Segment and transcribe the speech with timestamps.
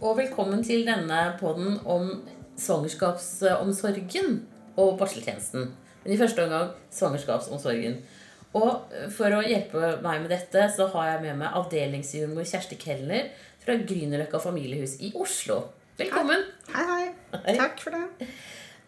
[0.00, 2.06] og velkommen til denne podden om
[2.60, 4.38] svangerskapsomsorgen
[4.80, 5.66] og barseltjenesten.
[6.04, 7.98] Men i første omgang svangerskapsomsorgen.
[8.56, 13.28] Og for å hjelpe meg med dette, så har jeg med meg avdelingsjordmor Kjersti Kelner
[13.60, 15.60] fra Grünerløkka familiehus i Oslo.
[16.00, 16.48] Velkommen.
[16.72, 17.04] Hei, hei.
[17.36, 17.58] Hei.
[17.60, 18.30] Takk for det.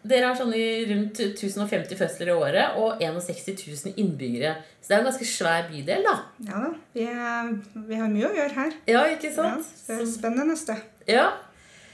[0.03, 0.51] Dere har sånn
[0.89, 4.57] rundt 1050 fødsler i året og 61 000 innbyggere.
[4.81, 6.15] Så det er en ganske svær bydel, da.
[6.43, 7.53] Ja da, vi, er,
[7.87, 8.77] vi har mye å gjøre her.
[8.89, 9.49] Ja, ikke Ja,
[9.87, 10.83] det er spennende sted.
[11.07, 11.29] Ja.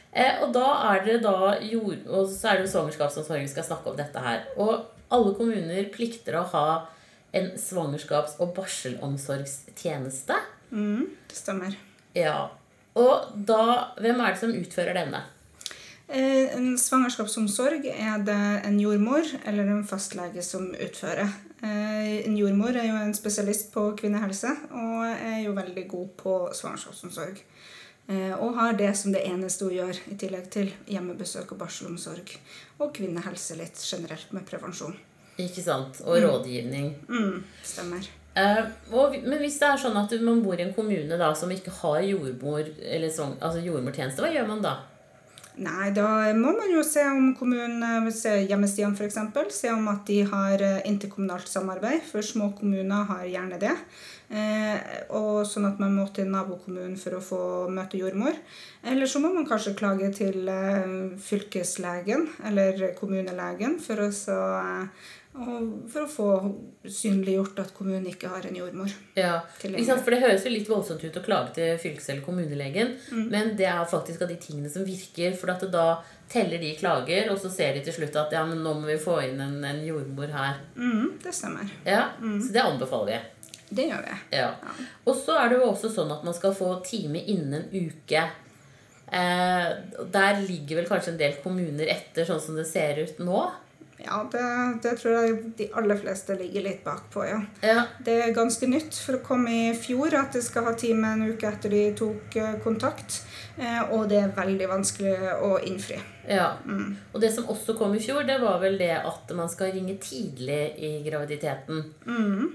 [0.10, 2.02] Eh, og da er det da jord...
[2.08, 4.48] Og så er det jo svangerskapsomsorgen vi skal snakke om dette her.
[4.58, 6.68] Og alle kommuner plikter å ha
[7.38, 10.38] en svangerskaps- og barselomsorgstjeneste.
[10.74, 11.78] Mm, det stemmer.
[12.18, 12.50] Ja.
[12.98, 15.22] Og da Hvem er det som utfører denne?
[16.10, 21.30] Eh, En svangerskapsomsorg er det en jordmor eller en fastlege som utfører.
[21.62, 26.34] Eh, En jordmor er jo en spesialist på kvinnehelse og er jo veldig god på
[26.54, 27.38] svangerskapsomsorg.
[28.10, 32.38] Eh, Og har det som det eneste hun gjør, i tillegg til hjemmebesøk og barselomsorg.
[32.80, 34.96] Og kvinnehelse litt generelt med prevensjon.
[35.38, 36.02] Ikke sant?
[36.02, 36.96] Og rådgivning.
[37.08, 38.10] Mm, stemmer.
[38.38, 41.50] Uh, og, men hvis det er sånn at man bor i en kommune da som
[41.52, 44.76] ikke har jordmor, eller altså jordmortjeneste, hva gjør man da?
[45.60, 46.06] Nei, da
[46.38, 49.18] må man jo se om kommunen, se hjemmesidene f.eks.
[49.52, 53.74] Se om at de har eh, interkommunalt samarbeid, for små kommuner har gjerne det.
[54.30, 54.78] Eh,
[55.18, 57.42] og sånn at man må til nabokommunen for å få
[57.76, 58.38] møte jordmor.
[58.88, 65.10] Eller så må man kanskje klage til eh, fylkeslegen eller kommunelegen for å, så, eh,
[65.34, 66.28] for å få
[66.90, 68.92] synliggjort at kommunen ikke har en jordmor.
[69.16, 69.42] Ja?
[69.62, 72.96] For det høres jo litt voldsomt ut å klage til fylkes- eller kommunelegen,
[73.30, 75.38] men det er faktisk av de tingene som virker.
[75.38, 78.64] For at da teller de klager, og så ser de til slutt at ja, men
[78.66, 80.60] nå må vi få inn en, en jordmor her.
[80.76, 81.72] Mm, det stemmer.
[81.86, 83.56] Ja, Så det anbefaler vi.
[83.70, 84.20] Det gjør vi.
[84.34, 84.52] Ja.
[85.06, 88.28] Og så er det jo også sånn at man skal få time innen en uke.
[89.10, 89.68] Eh,
[90.14, 93.44] der ligger vel kanskje en del kommuner etter, sånn som det ser ut nå.
[94.00, 94.44] Ja, det,
[94.84, 97.40] det tror jeg de aller fleste ligger litt bakpå, ja.
[97.66, 101.10] Ja, Det er ganske nytt for å komme i fjor at de skal ha time
[101.18, 103.20] en uke etter de tok eh, kontakt.
[103.60, 106.00] Eh, og det er veldig vanskelig å innfri.
[106.30, 106.54] ja.
[107.12, 109.98] Og det som også kom i fjor, det var vel det at man skal ringe
[110.00, 111.84] tidlig i graviditeten.
[112.08, 112.48] Mm.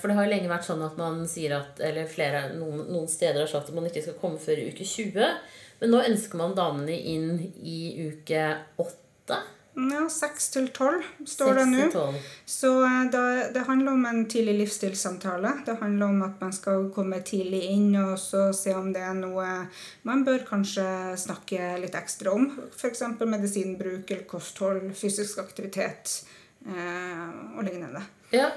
[0.00, 3.44] For det har lenge vært sånn at man sier at Eller flere, noen, noen steder
[3.44, 5.28] har sagt at man ikke skal komme før i uke 20.
[5.80, 7.28] Men nå ønsker man damene inn
[7.62, 8.42] i uke
[8.82, 9.38] 8.
[9.78, 12.00] Ja, seks til tolv står det nå.
[12.48, 13.22] Så eh, da,
[13.54, 15.52] det handler om en tidlig livsstilssamtale.
[15.66, 19.14] Det handler om at man skal komme tidlig inn og så se om det er
[19.18, 19.46] noe
[20.08, 20.84] man bør kanskje
[21.22, 22.50] snakke litt ekstra om.
[22.74, 23.04] F.eks.
[23.22, 26.18] medisinbruk eller kosthold, fysisk aktivitet
[26.66, 28.02] eh, og lignende.
[28.30, 28.50] Ja.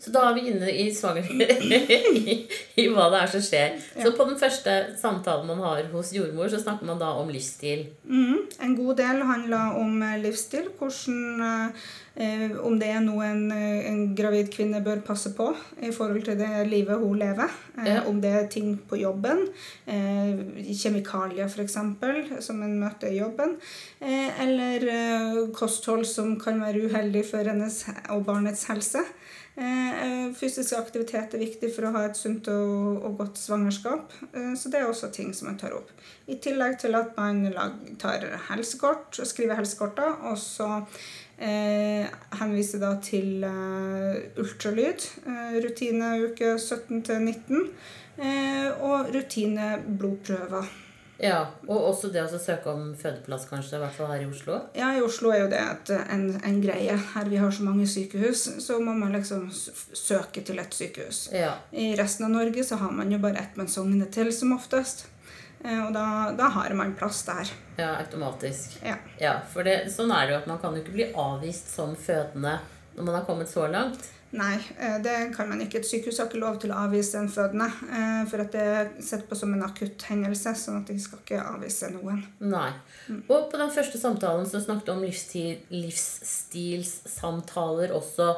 [0.00, 2.36] Så da er vi inne i svanger i,
[2.80, 3.74] i hva det er som skjer.
[3.98, 7.84] Så på den første samtalen man har hos jordmor, så snakker man da om livsstil.
[8.08, 8.38] Mm.
[8.64, 10.70] En god del handler om eh, livsstil.
[10.78, 11.90] Hvordan, eh,
[12.60, 15.46] om det er noe en, eh, en gravid kvinne bør passe på
[15.80, 17.48] i forhold til det livet hun lever.
[17.78, 18.02] Eh, Ja.
[18.06, 19.48] Om det er ting på jobben,
[19.86, 20.36] eh,
[20.76, 21.72] kjemikalier f.eks.
[22.44, 23.56] som en møter i jobben.
[24.00, 29.00] Eh, eller eh, kosthold som kan være uheldig for hennes og barnets helse.
[29.54, 34.14] Eh, eh, fysisk aktivitet er viktig for å ha et sunt og, godt svangerskap.
[34.32, 35.90] Eh, så det er også ting som man tar opp.
[36.26, 37.44] I tillegg til at man
[38.00, 40.84] tar helsekort, skriver helsekorter, og så
[41.42, 43.42] henviser da til
[44.38, 45.02] ultralyd,
[45.64, 47.64] rutine uke 17 til 19,
[48.22, 50.70] eh, og rutine blodprøver.
[51.22, 54.56] Ja, Og også det å søke om fødeplass, kanskje, i hvert fall her i Oslo.
[54.74, 56.96] Ja, i Oslo er jo det et, en, en greie.
[57.14, 61.28] Her vi har så mange sykehus, så må man liksom søke til et sykehus.
[61.32, 61.52] Ja.
[61.70, 65.06] I resten av Norge så har man jo bare ett man sogner til, som oftest.
[65.64, 67.52] Eh, Og da, da har man plass der.
[67.78, 68.80] Ja, automatisk.
[68.82, 68.96] Ja.
[69.22, 71.94] Ja, for det, sånn er det jo at man kan jo ikke bli avvist som
[71.94, 72.58] fødende
[72.96, 74.10] når man har kommet så langt.
[74.32, 75.78] Nei, eh, det kan man ikke.
[75.82, 77.66] Et sykehus har ikke lov til å avvise en fødende.
[77.92, 81.18] eh, For at det er sett på som en akutt hendelse, sånn at de skal
[81.20, 82.22] ikke avvise noen.
[82.40, 82.70] Nei.
[83.28, 85.58] Og på den første samtalen så snakket du om livsstil,
[86.62, 88.28] livsstilssamtaler også.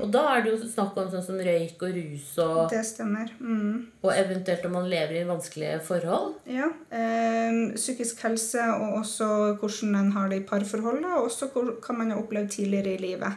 [0.00, 3.28] Og da er det jo snakk om sånn som røyk og rus og, Det stemmer.
[3.40, 3.86] Mm.
[4.02, 6.34] og eventuelt om man lever i vanskelige forhold.
[6.46, 6.68] Ja.
[6.90, 9.28] Eh, psykisk helse og også
[9.60, 13.32] hvordan en har det i parforholdet, og også hva man har opplevd tidligere i livet.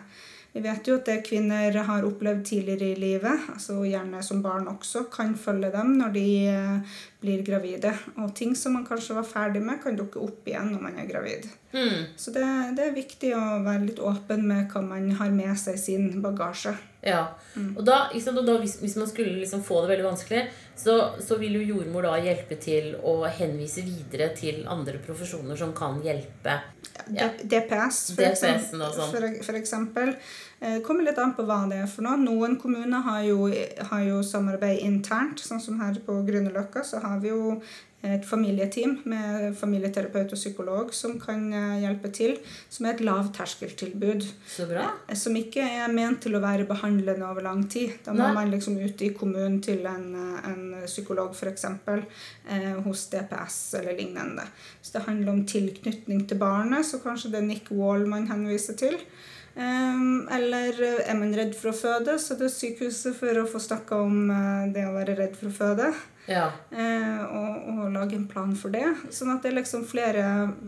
[0.55, 4.69] Vi vet jo at det kvinner har opplevd tidligere i livet, altså gjerne som barn
[4.71, 7.91] også, kan følge dem når de eh, blir gravide.
[8.23, 11.09] Og ting som man kanskje var ferdig med, kan dukke opp igjen når man er
[11.09, 11.49] gravid.
[11.75, 12.15] Mm.
[12.15, 12.45] Så det,
[12.77, 16.21] det er viktig å være litt åpen med hva man har med seg i sin
[16.23, 16.71] bagasje.
[17.05, 17.25] Ja.
[17.75, 20.45] Og da, sant, og da hvis, hvis man skulle liksom få det veldig vanskelig,
[20.79, 25.75] så, så vil jo jordmor da hjelpe til å henvise videre til andre profesjoner som
[25.75, 26.57] kan hjelpe.
[27.13, 27.29] Ja.
[27.43, 30.13] DPS, for, eksempel, for, for eksempel.
[30.59, 32.17] Eh, kommer litt an på hva det er for noe.
[32.21, 33.49] Noen kommuner har jo,
[33.91, 35.43] har jo samarbeid internt.
[35.43, 37.59] Sånn som her på Grünerløkka så har vi jo
[38.13, 42.37] et familieteam med familieterapeut og psykolog som kan eh, hjelpe til.
[42.69, 44.25] Som er et lavterskeltilbud.
[44.55, 44.87] Så bra.
[45.07, 47.97] Eh, Som ikke er ment til å være behandlende over lang tid.
[48.05, 48.33] Da må Nei.
[48.37, 51.65] man liksom ut i kommunen til en, eh, en psykolog f.eks.
[51.65, 54.47] Eh, hos DPS eller lignende.
[54.81, 58.77] Så det handler om tilknytning til barnet, så kanskje det er Nick Wall man henviser
[58.77, 58.99] til.
[59.55, 63.61] Eller eh, er man redd for å føde, så det er sykehuset for å få
[63.63, 65.91] snakka om eh, det å være redd for å føde.
[66.27, 66.47] Ja.
[66.73, 68.87] Eh, og, og lage en plan for det.
[69.13, 70.25] Sånn at det er liksom flere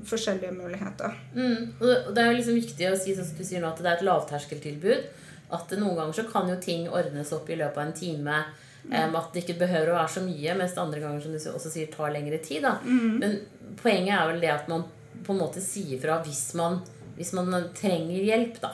[0.07, 1.17] forskjellige muligheter.
[1.35, 1.73] Mm.
[1.81, 3.91] Og det- er jo liksom viktig å si sånn som du sier nå, at det
[3.91, 5.09] er et lavterskeltilbud.
[5.57, 8.39] At noen ganger så kan jo ting ordnes opp i løpet av en time.
[8.87, 9.15] Mm.
[9.19, 11.89] at det ikke behøver å være så mye, mens andre ganger som du også sier,
[11.91, 12.61] tar lengre tid.
[12.63, 12.77] Da.
[12.85, 13.33] Men
[13.81, 14.85] poenget er vel det at man
[15.25, 16.77] på en måte sier fra hvis man,
[17.17, 18.61] hvis man trenger hjelp.
[18.63, 18.73] da.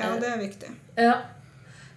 [0.00, 0.70] Ja, det er viktig.
[0.98, 1.14] Ja.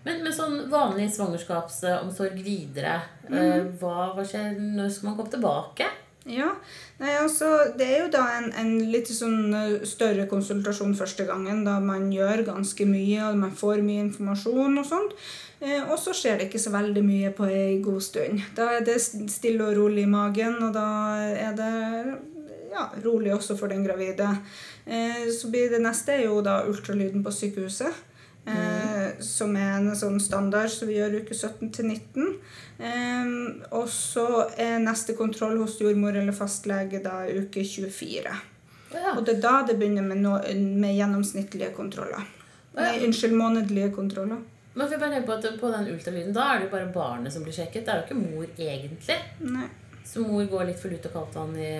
[0.08, 3.74] Men med sånn vanlig svangerskapsomsorg videre, mm.
[3.82, 5.88] hva, hva skjer når skal man komme tilbake?
[6.28, 6.50] Ja,
[7.00, 7.50] nei, altså,
[7.80, 12.10] Det er jo da en, en litt sånn eh, større konsultasjon første gangen, da man
[12.12, 15.16] gjør ganske mye og man får mye informasjon og sånt.
[15.64, 18.44] Eh, og så skjer det ikke så veldig mye på ei god stund.
[18.60, 20.88] Da er det stille og rolig i magen, og da
[21.32, 21.72] er det
[22.74, 24.28] ja, rolig også for den gravide.
[24.88, 28.04] Eh, så blir det neste jo da ultralyden på sykehuset.
[28.48, 29.18] Mm.
[29.20, 32.38] som er en sånn standard som vi gjør uke 17 til 19.
[32.80, 33.32] Eh,
[33.76, 38.38] og så er neste kontroll hos jordmor eller fastlege da uke 24.
[38.94, 39.18] Ja.
[39.18, 42.24] Og det er da det begynner med, no, med gjennomsnittlige kontroller.
[42.78, 44.40] Nei, unnskyld, månedlige kontroller.
[44.78, 47.44] Men for bare på at på den ultralyden, da er det jo bare barnet som
[47.44, 47.84] blir sjekket.
[47.84, 49.18] Det er jo ikke mor egentlig.
[49.42, 49.68] Nei.
[50.06, 51.72] Så mor går litt for lut og kaldt vann i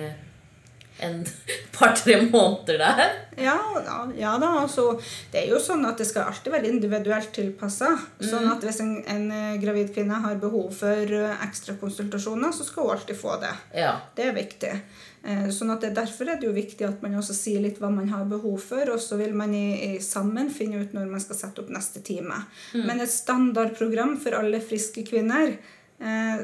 [0.98, 1.24] en
[1.72, 3.10] par-tre måneder der.
[3.38, 5.00] Ja, da, ja da, altså
[5.32, 7.92] Det er jo sånn at det skal alltid være individuelt tilpassa.
[8.18, 12.66] Sånn at hvis en, en eh, gravid kvinne har behov for eh, ekstra konsultasjoner, så
[12.66, 13.54] skal hun alltid få det.
[13.78, 13.94] Ja.
[14.16, 14.74] Det er viktig.
[15.22, 17.90] Eh, Sånn at det, Derfor er det jo viktig at man også sier litt hva
[17.94, 21.22] man har behov for, og så vil man i, i sammen finne ut når man
[21.22, 22.42] skal sette opp neste time.
[22.74, 25.56] Men et standardprogram for alle friske kvinner,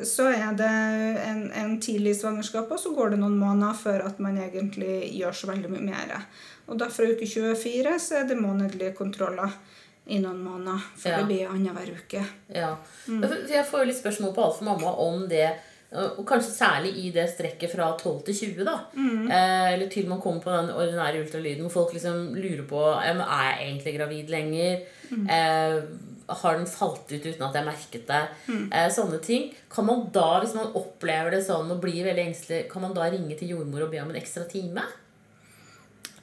[0.05, 0.71] så er det
[1.29, 5.33] en, en tidlig svangerskap, og så går det noen måneder før at man egentlig gjør
[5.39, 6.15] så veldig mye mer.
[6.67, 9.53] Og da fra uke 24 så er det månedlige kontroller
[10.11, 11.19] i noen måneder, for Ja.
[11.23, 12.25] det blir annenhver uke.
[12.53, 12.75] ja.
[13.07, 15.53] For jeg får jo litt spørsmål på Alt for mamma om det.
[15.95, 18.65] Og kanskje særlig i det strekket fra 12 til 20.
[18.67, 18.81] da.
[18.99, 23.15] Eh, eller til man kommer på den ordinære ultralyden hvor folk liksom lurer på er
[23.15, 24.81] jeg egentlig gravid lenger.
[25.31, 25.83] Eh,
[26.29, 28.23] har den falt ut uten at jeg merket det?
[28.73, 29.51] Eh, sånne ting.
[29.73, 33.09] Kan man da, hvis man opplever det sånn og blir veldig engstelig, kan man da
[33.13, 34.85] ringe til jordmor og be om en ekstra time?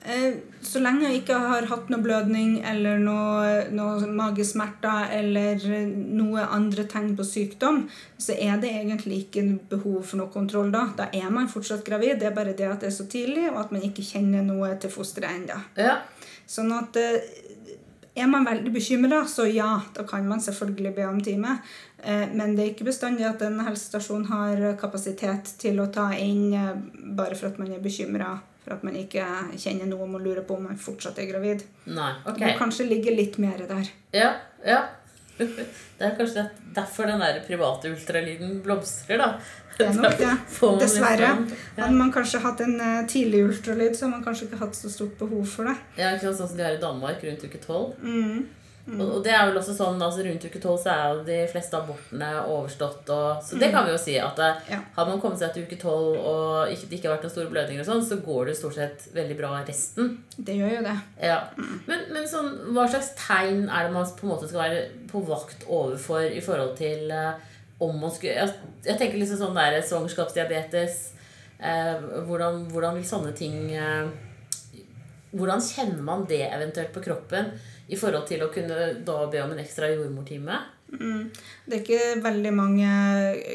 [0.03, 0.33] Eh,
[0.65, 5.61] Så lenge jeg ikke har hatt noe blødning eller noe, noe magesmerter eller
[5.91, 7.83] noe andre tegn på sykdom,
[8.17, 10.87] så er det egentlig ikke behov for noe kontroll da.
[10.97, 12.17] Da er man fortsatt gravid.
[12.19, 14.73] Det er bare det at det er så tidlig, og at man ikke kjenner noe
[14.81, 15.59] til fosteret ennå.
[15.77, 15.99] Ja.
[16.49, 17.21] Sånn at eh,
[18.15, 21.57] er man veldig bekymra, så ja, da kan man selvfølgelig be om time.
[22.03, 26.53] Eh, Men det er ikke bestandig at en helsestasjon har kapasitet til å ta inn
[26.53, 26.73] eh,
[27.15, 29.25] bare for at man er bekymra for at man ikke
[29.57, 31.63] kjenner noe om å lure på om man fortsatt er gravid.
[31.89, 32.11] Nei.
[32.27, 33.89] Det må kanskje ligge litt mer der.
[34.13, 34.33] Ja,
[34.65, 34.83] ja.
[35.41, 36.43] Det er kanskje
[36.75, 39.31] derfor den der private ultralyden blomstrer, da.
[39.81, 40.31] Det nok det.
[40.85, 41.33] Dessverre.
[41.77, 44.91] Hadde man kanskje hatt en eh, tidlig ultralyd, så hadde man kanskje ikke hatt så
[44.93, 45.77] stort behov for det.
[45.97, 47.93] Ja, ikke sant, sånn som de har i Danmark rundt uke 12.
[48.01, 48.41] Mm.
[48.89, 51.77] Og, og det er vel også sånn, altså Rundt uke 12 er jo de fleste
[51.77, 53.11] abortene overstått.
[53.13, 54.79] Og, så det kan vi jo si at eh, Ja.
[54.95, 57.51] har man kommet seg til uke 12 og ikke, det ikke har vært noen store
[57.53, 60.15] blødninger, og sånn, så går det stort sett veldig bra resten.
[60.35, 60.97] Det gjør jo det.
[61.29, 61.37] Ja.
[61.85, 64.83] Men, men sånn, hva slags tegn er det man på en måte skal være
[65.13, 67.47] på vakt overfor i forhold til eh,
[67.81, 68.53] om man skulle Jeg,
[68.85, 70.99] jeg tenker liksom sånn der svangerskapsdiabetes
[71.57, 74.11] eh, hvordan, hvordan vil sånne ting eh,
[75.31, 77.53] Hvordan kjenner man det eventuelt på kroppen
[77.91, 80.57] i forhold til å kunne da be om en ekstra jordmortime?
[80.91, 82.89] Det er ikke veldig mange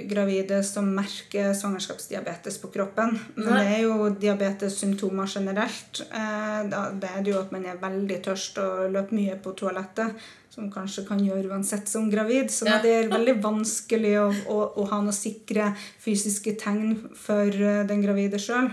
[0.09, 3.13] gravide som merker svangerskapsdiabetes på kroppen.
[3.37, 3.59] Men Nei.
[3.61, 6.01] det er jo diabetessymptomer generelt.
[6.11, 6.63] Eh,
[6.97, 10.15] Det er det jo at man er veldig tørst og løper mye på toalettet,
[10.49, 12.49] som kanskje kan gjøre uansett som gravid.
[12.51, 12.81] Så Ja.
[12.81, 18.01] det er veldig vanskelig å, å, å ha noen sikre fysiske tegn for eh, den
[18.03, 18.73] gravide sjøl.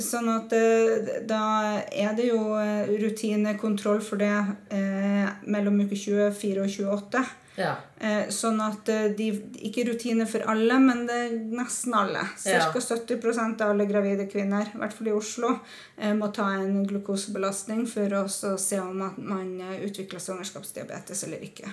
[0.00, 2.40] Sånn at eh, da er det jo
[3.04, 4.32] rutinekontroll for det.
[4.72, 7.24] Eh, mellom uke 24 og 28.
[7.56, 7.76] Ja.
[7.98, 9.28] Eh, sånn at eh, de
[9.68, 12.24] Ikke rutine for alle, men det er nesten alle.
[12.48, 12.66] Ja.
[12.72, 12.82] Ca.
[12.82, 15.52] 70% av alle gravide kvinner, i hvert fall i Oslo,
[15.96, 21.70] eh, må ta en glukosebelastning for å se om man utvikler svangerskapsdiabetes eller ikke.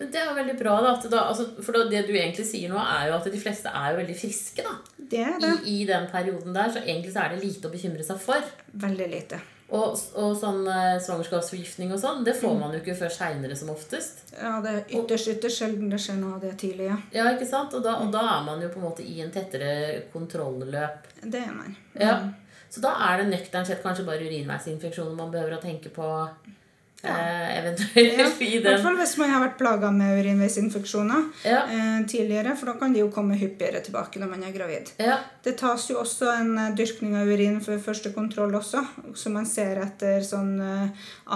[0.00, 0.92] Men det er veldig bra, da.
[1.12, 3.92] Da altså, for da, det du egentlig sier nå, er jo at de fleste er
[3.92, 4.74] jo veldig friske, da.
[4.96, 5.54] Det er I.
[5.76, 6.72] I den perioden der.
[6.72, 8.52] Så egentlig så er det lite å bekymre seg for.
[8.80, 9.40] Veldig lite.
[9.70, 13.70] Og, og sånn eh, svangerskapsforgiftning og sånn, det får man jo ikke før seinere som
[13.70, 14.24] oftest.
[14.34, 16.96] Ja, det er ytterst, ytterst sjelden det skjer noe av det tidlig, ja.
[17.14, 17.76] Ja, ikke sant?
[17.78, 21.06] Og da, og da er man jo på en måte i en tettere kontrollløp.
[21.22, 21.76] Det er man.
[21.94, 22.16] Ja.
[22.70, 26.08] Så da er det nøkternt sett kanskje bare urinveisinfeksjoner man behøver å tenke på
[27.04, 31.62] eh, eventuelt Ja, i hvert fall hvis man har vært plaga med urinveisinfeksjoner Ja.
[31.66, 34.90] eh, tidligere, for da kan de jo komme hyppigere tilbake når man er gravid.
[34.98, 35.18] Ja.
[35.42, 39.46] Det tas jo også en eh, dyrkning av urin for første kontroll også, så man
[39.46, 40.88] ser etter sånn eh,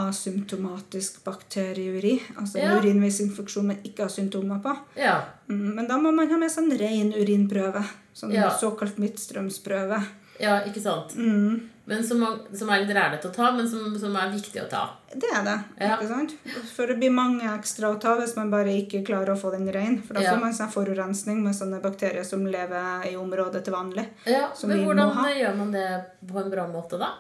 [0.04, 2.78] asymptomatisk bakterieuri, altså en Ja.
[2.80, 4.76] urinveisinfeksjon man ikke har symptomer på.
[4.96, 5.20] ja.
[5.48, 8.48] Mm, Men da må man ha med seg en ren urinprøve, sånn Ja.
[8.50, 10.02] såkalt midtstrømsprøve.
[10.40, 11.14] Ja, ikke sant?
[11.16, 12.22] Mm, Men som,
[12.56, 14.84] som er litt rælete å ta, men som, som er viktig å ta.
[15.12, 15.96] det er det, Ja.
[15.98, 16.32] ikke sant?
[16.74, 19.68] For det blir mange ekstra å ta hvis man bare ikke klarer å få den
[19.70, 19.98] rein.
[20.02, 20.32] for da Ja.
[20.32, 24.06] får man seg forurensning med sånne bakterier som lever i området til vanlig.
[24.24, 25.28] Ja, Men hvordan ha.
[25.28, 27.10] gjør man det på en bra måte, da?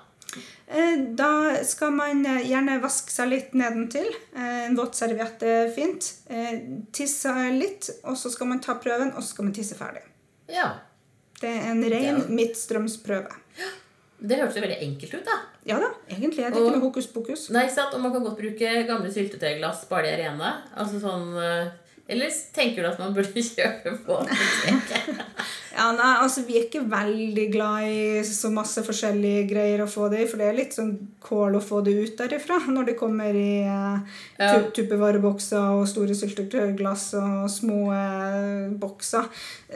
[0.66, 4.08] Eh, Da skal man eh, gjerne vaske seg litt nedentil.
[4.34, 6.12] Eh, En våt serviett er fint.
[6.30, 6.58] Eh,
[6.90, 10.02] Tisse litt, og så skal man ta prøven, og så skal man tisse ferdig.
[10.48, 10.72] Ja.
[11.38, 12.24] Det er en ren Ja.
[12.28, 13.30] midtstrømsprøve.
[14.20, 15.38] Det hørtes veldig enkelt ut, da.
[15.66, 17.50] Ja da, egentlig er det Og- ikke noe hokus pokus.
[17.50, 17.94] Nei, ikke sant?
[17.94, 20.52] Og man kan godt bruke gamle syltetøyglass, bare de er rene.
[20.76, 21.70] Altså sånn eh,
[22.08, 25.24] Eller tenker du at man burde kjøpe på apoteket?
[25.74, 30.06] Ja, nei, altså Vi er ikke veldig glad i så masse forskjellige greier å få
[30.12, 30.92] det i, for det er litt sånn
[31.24, 34.52] kål å få det ut derifra når det kommer i eh, Ja.
[34.76, 39.26] tuppevarebokser og store syltetøyglass og små eh, bokser.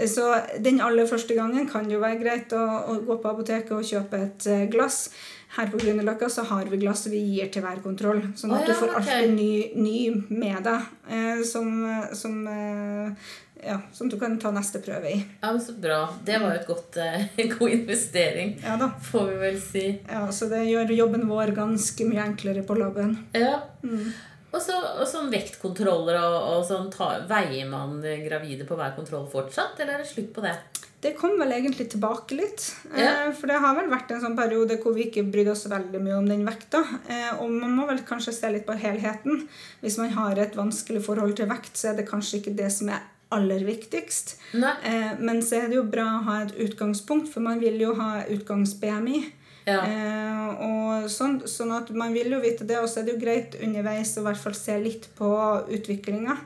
[0.07, 0.29] Så
[0.63, 2.63] den aller første gangen kan det jo være greit å,
[2.95, 5.09] å gå på apoteket og kjøpe et eh, glass.
[5.57, 8.69] Her på Grünerløkka så har vi glass vi gir til hver kontroll, sånn at at
[8.69, 11.71] ja, du får alltid ny, ny med deg eh, som,
[12.13, 13.31] som, eh,
[13.65, 15.19] ja, som du kan ta neste prøve i.
[15.41, 16.01] Ja, men Så bra.
[16.25, 18.91] Det var jo et godt, eh, en god investering, Ja da.
[19.11, 19.85] får vi vel si.
[20.09, 23.17] Ja, så det gjør jobben vår ganske mye enklere på laben.
[23.33, 23.61] Ja.
[23.83, 24.13] Mm.
[24.49, 29.27] Og så og sånn vektkontroller og, og sånn ta, Veier man gravide på hver kontroll
[29.29, 30.55] fortsatt, eller er det slutt på det?
[31.01, 32.65] Det kom vel egentlig tilbake litt.
[32.97, 33.29] Ja.
[33.29, 36.01] Eh, for det har vel vært en sånn periode hvor vi ikke brydde oss veldig
[36.03, 36.81] mye om den vekta.
[37.07, 39.45] Eh, og man må vel kanskje se litt på helheten.
[39.85, 42.91] Hvis man har et vanskelig forhold til vekt, så er det kanskje ikke det som
[42.91, 43.05] er
[43.35, 44.37] aller viktigst.
[44.83, 47.95] Eh, men så er det jo bra å ha et utgangspunkt, for man vil jo
[47.99, 49.21] ha utgangs-BMI.
[49.69, 49.83] Ja.
[49.85, 53.21] Eh, og sånn, sånn at man vil jo vite det, og så er det jo
[53.21, 55.29] greit underveis å hvert fall se litt på
[55.77, 56.39] utviklinga.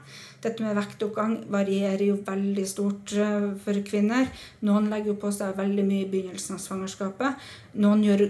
[0.43, 4.27] Dette med vektoppgang varierer jo veldig stort eh, for kvinner.
[4.67, 7.53] Noen legger jo på seg veldig mye i begynnelsen av svangerskapet.
[7.79, 8.27] Noen gjør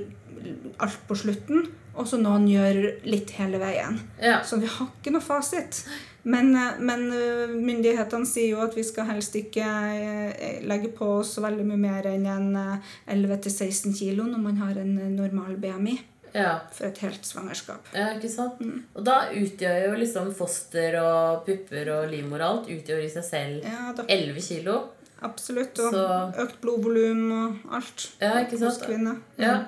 [0.83, 4.01] alt på slutten, og så noen gjør litt hele veien.
[4.21, 4.41] ja.
[4.45, 5.87] Så vi har ikke noe fasit.
[6.25, 11.09] Men, eh, men eh, myndighetene sier jo at vi skal helst ikke eh, legge på
[11.19, 15.97] oss veldig mye mer enn en eh, 11-16 kilo når man har en normal BMI
[16.35, 16.61] ja.
[16.73, 17.91] for et helt svangerskap.
[17.97, 18.61] Ja, ikke sant?
[18.63, 18.85] Mm.
[18.95, 23.27] Og da utgjør jo liksom foster og pupper og livmor og alt utgjør i seg
[23.27, 24.79] selv Ja 11 kilo.
[25.23, 25.79] absolutt.
[25.79, 29.19] Og Så- økt blodvolum og alt Ja, ikke hos kvinner.
[29.19, 29.19] kvinner.
[29.39, 29.59] Ja.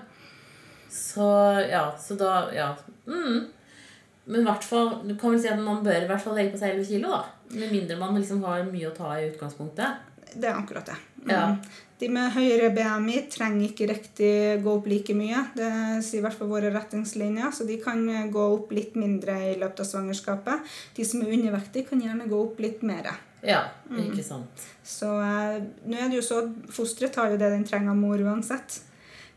[0.91, 1.27] Så
[1.69, 2.77] ja, så da Ja.
[3.07, 3.49] Mm.
[4.27, 6.55] Men i hvert fall, du kan vel si at man bør i hvert fall legge
[6.55, 7.25] på seg 11 kilo, da.
[7.55, 10.13] Med mindre man liksom har mye å ta i utgangspunktet.
[10.35, 10.97] Det er akkurat det.
[11.25, 11.29] Mm.
[11.31, 11.43] Ja.
[12.01, 14.31] De med høyere BMI trenger ikke riktig
[14.65, 15.45] gå opp like mye.
[15.55, 15.69] Det
[16.05, 17.53] sier i hvert fall våre retningslinjer.
[17.55, 18.01] Så de kan
[18.35, 20.73] gå opp litt mindre i løpet av svangerskapet.
[20.97, 23.13] De som er undervektige, kan gjerne gå opp litt mer.
[23.45, 24.01] Ja, Mm.
[24.11, 24.67] ikke sant.
[24.83, 26.41] Så eh, nå er det jo så
[26.73, 28.81] fosteret tar jo det den trenger av mor uansett.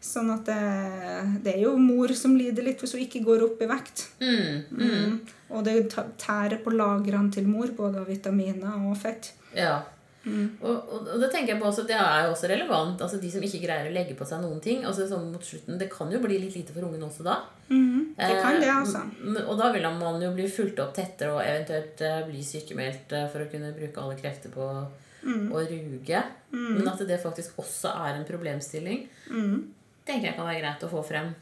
[0.07, 3.61] Sånn at det, det er jo mor som lider litt hvis hun ikke går opp
[3.65, 4.05] i vekt.
[4.21, 4.63] Mm.
[4.71, 4.87] Mm.
[4.87, 5.19] Mm.
[5.51, 5.75] Og det
[6.21, 9.33] tærer på lagrene til mor, både av vitaminer og fett.
[9.55, 9.81] Ja.
[10.27, 10.57] Mm.
[10.59, 12.99] Og, og, og det tenker jeg på også, det er jo også relevant.
[13.03, 14.81] altså De som ikke greier å legge på seg noen ting.
[14.83, 17.37] altså sånn mot slutten, Det kan jo bli litt lite for ungen også da.
[17.69, 18.13] Mhm.
[18.17, 19.03] Det kan det, Eh, altså.
[19.23, 23.11] Eh, Og da vil man jo bli fulgt opp tettere og eventuelt eh, bli sykemeldt
[23.15, 24.87] eh, for å kunne bruke alle krefter på
[25.27, 25.47] Mm.
[25.51, 26.19] å ruge.
[26.51, 29.63] Men at det faktisk også er en problemstilling, Mm.
[30.07, 31.33] Tenker jeg kan være greit å få frem.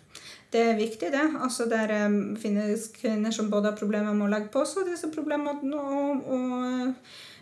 [0.56, 1.24] Det er viktig, det.
[1.44, 4.92] Altså, Der um, finnes kvinner som både har problemer med å legge på seg, og
[4.94, 6.04] disse problemer med å,
[6.36, 6.38] å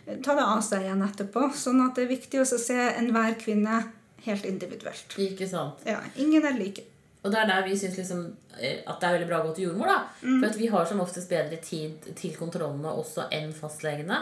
[0.08, 1.50] eh, ta det av seg igjen etterpå.
[1.56, 3.84] Sånn at det er viktig å se enhver kvinne
[4.24, 5.14] helt individuelt.
[5.20, 5.84] Ikke sant?
[5.88, 6.88] Ja, Ingen er like.
[7.24, 8.24] Og det er der vi syns liksom,
[8.58, 9.92] eh, at det er veldig bra å gå til jordmor.
[9.92, 10.00] da.
[10.24, 10.42] Mm.
[10.42, 14.18] For vi har som oftest bedre tid til kontrollene også enn fastlegene.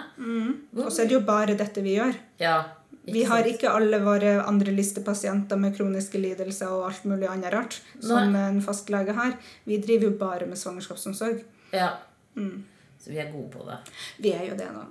[0.77, 2.15] Og så er det jo bare dette vi gjør.
[2.43, 2.61] Ja,
[3.03, 7.81] Vi har ikke alle våre andre listepasienter med kroniske lidelser og alt mulig annet rart
[7.99, 8.45] som Nei.
[8.49, 9.33] en fastlege har.
[9.67, 11.43] Vi driver jo bare med svangerskapsomsorg.
[11.75, 11.91] Ja.
[12.37, 12.63] Mm.
[13.03, 13.79] Så vi er gode på det.
[14.23, 14.83] Vi er jo det nå.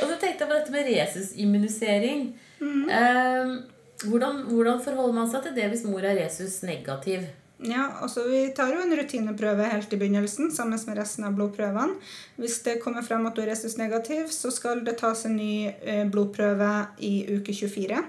[0.00, 2.20] Og så tenkte jeg på dette med resusimmunisering.
[2.60, 2.84] Mm.
[2.86, 3.46] Eh,
[4.06, 7.20] hvordan, hvordan forholder man seg til det hvis mor er resus negativ?
[7.58, 11.96] Ja, altså Vi tar jo en rutineprøve helt i begynnelsen sammen med resten av blodprøvene.
[12.36, 16.04] Hvis det kommer frem at du er resusnegativ, så skal det tas en ny eh,
[16.12, 18.02] blodprøve i uke 24.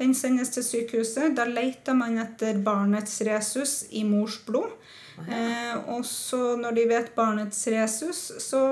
[0.00, 1.32] Den sendes til sykehuset.
[1.36, 4.68] Da leter man etter barnets resus i mors blod.
[5.28, 8.62] Eh, og så når de vet barnets resus, så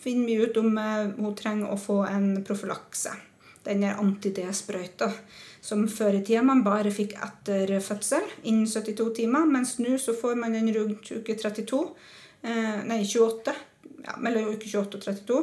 [0.00, 3.12] finner vi ut om eh, hun trenger å få en profylakse.
[3.66, 5.10] Den er anti-D-sprøyta,
[5.66, 10.14] som før i tida man bare fikk etter fødsel, innen 72 timer, mens nå så
[10.14, 11.80] får man den rundt uke 32.
[12.46, 13.54] Eh, nei, 28.
[14.06, 15.38] Ja, mellom uke 28 og 32.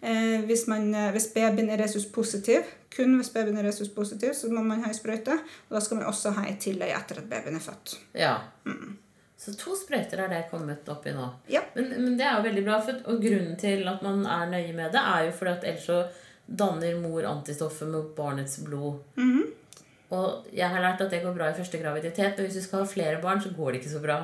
[0.00, 4.36] Eh, hvis, man, eh, hvis babyen er resus positiv, kun hvis babyen er resus positiv,
[4.38, 5.40] så må man ha ei sprøyte.
[5.66, 7.96] Og da skal man også ha ei tillegg etter at babyen er født.
[8.14, 8.36] Ja.
[9.44, 11.26] Så to sprøyter er det kommet opp i nå.
[11.50, 11.64] Ja.
[11.74, 12.78] Men, men det er jo veldig bra.
[12.86, 15.90] For, og grunnen til at man er nøye med det, er jo fordi at ellers
[15.90, 16.04] så
[16.46, 19.02] danner mor antistoffer med barnets blod.
[20.12, 22.80] Og jeg har lært at det går bra i første graviditet, Og hvis du skal
[22.80, 24.18] ha flere barn, så går det ikke så bra.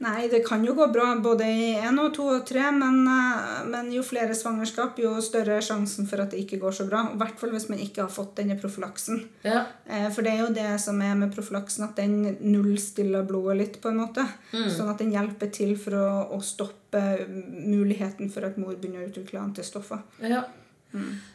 [0.00, 3.64] Nei, det kan jo gå bra både i én og to og tre, men, eh,
[3.70, 7.02] men jo flere svangerskap, jo større er sjansen for at det ikke går så bra.
[7.12, 9.26] I hvert fall hvis man ikke har fått denne profylaksen.
[9.44, 13.56] Ja, Eh, For det er jo det som er med profylaksen, at den nullstiller blodet
[13.58, 14.26] litt, på en måte.
[14.52, 19.10] Sånn at den hjelper til for å, å stoppe muligheten for at mor begynner å
[19.10, 20.02] utvikle antistoffer.
[20.22, 20.44] ja.
[20.94, 21.33] Eh,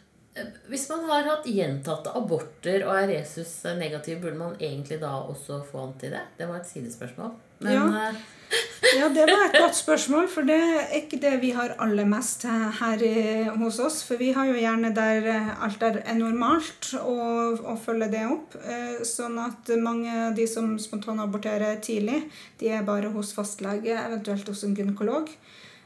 [0.69, 5.63] Hvis man har hatt gjentatte aborter og er resus negativ, burde man egentlig da også
[5.67, 6.21] få anti det?
[6.37, 7.31] Det var et sidespørsmål.
[7.59, 8.09] Men Ja.
[8.09, 8.15] eh,
[8.97, 12.43] Ja, det var et godt spørsmål, for det er ikke det vi har aller mest
[12.47, 13.03] her
[13.59, 13.99] hos oss.
[14.03, 18.23] For vi har jo gjerne der eh, alt er er normalt, og, og følger det
[18.25, 18.55] opp.
[18.63, 22.23] Eh, Sånn at mange av de som spontanaborterer tidlig,
[22.59, 25.29] de er bare hos fastlege, eventuelt hos en gynekolog.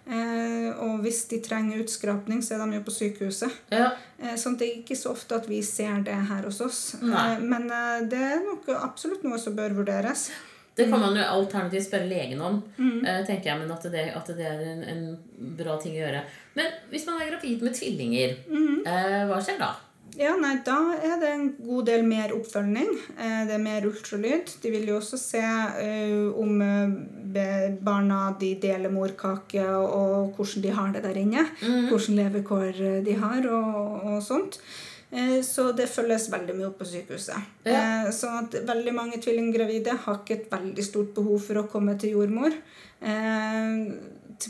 [0.05, 3.51] Eh, og hvis de trenger utskrapning, så er de jo på sykehuset.
[3.71, 3.91] ja.
[4.19, 6.95] Eh, Sånn det er ikke så ofte at vi ser det her hos oss.
[7.01, 7.35] Nei.
[7.35, 10.29] Eh, Men eh, det er nok absolutt noe som bør vurderes.
[10.75, 13.05] Det kan man jo alternativt spørre legen om, Mm.
[13.05, 16.23] eh, tenker jeg, men at det, at det er en, en bra ting å gjøre.
[16.55, 18.79] Men hvis man er gravid med tvillinger, Mm.
[18.87, 19.75] eh, hva skjer da?
[20.19, 22.91] Ja, nei, Da er det en god del mer oppfølging.
[23.17, 24.51] Eh, Det er mer ultralyd.
[24.61, 30.69] De vil jo også se eh, om eh, barna de deler morkake, og hvordan de
[30.69, 31.47] har det der inne.
[31.89, 34.59] Hvordan levekår de har, og, og sånt.
[35.45, 37.49] Så det følges veldig mye opp på sykehuset.
[37.69, 38.09] Ja.
[38.09, 42.15] Sånn at veldig mange tvillinggravide har ikke et veldig stort behov for å komme til
[42.15, 42.55] jordmor.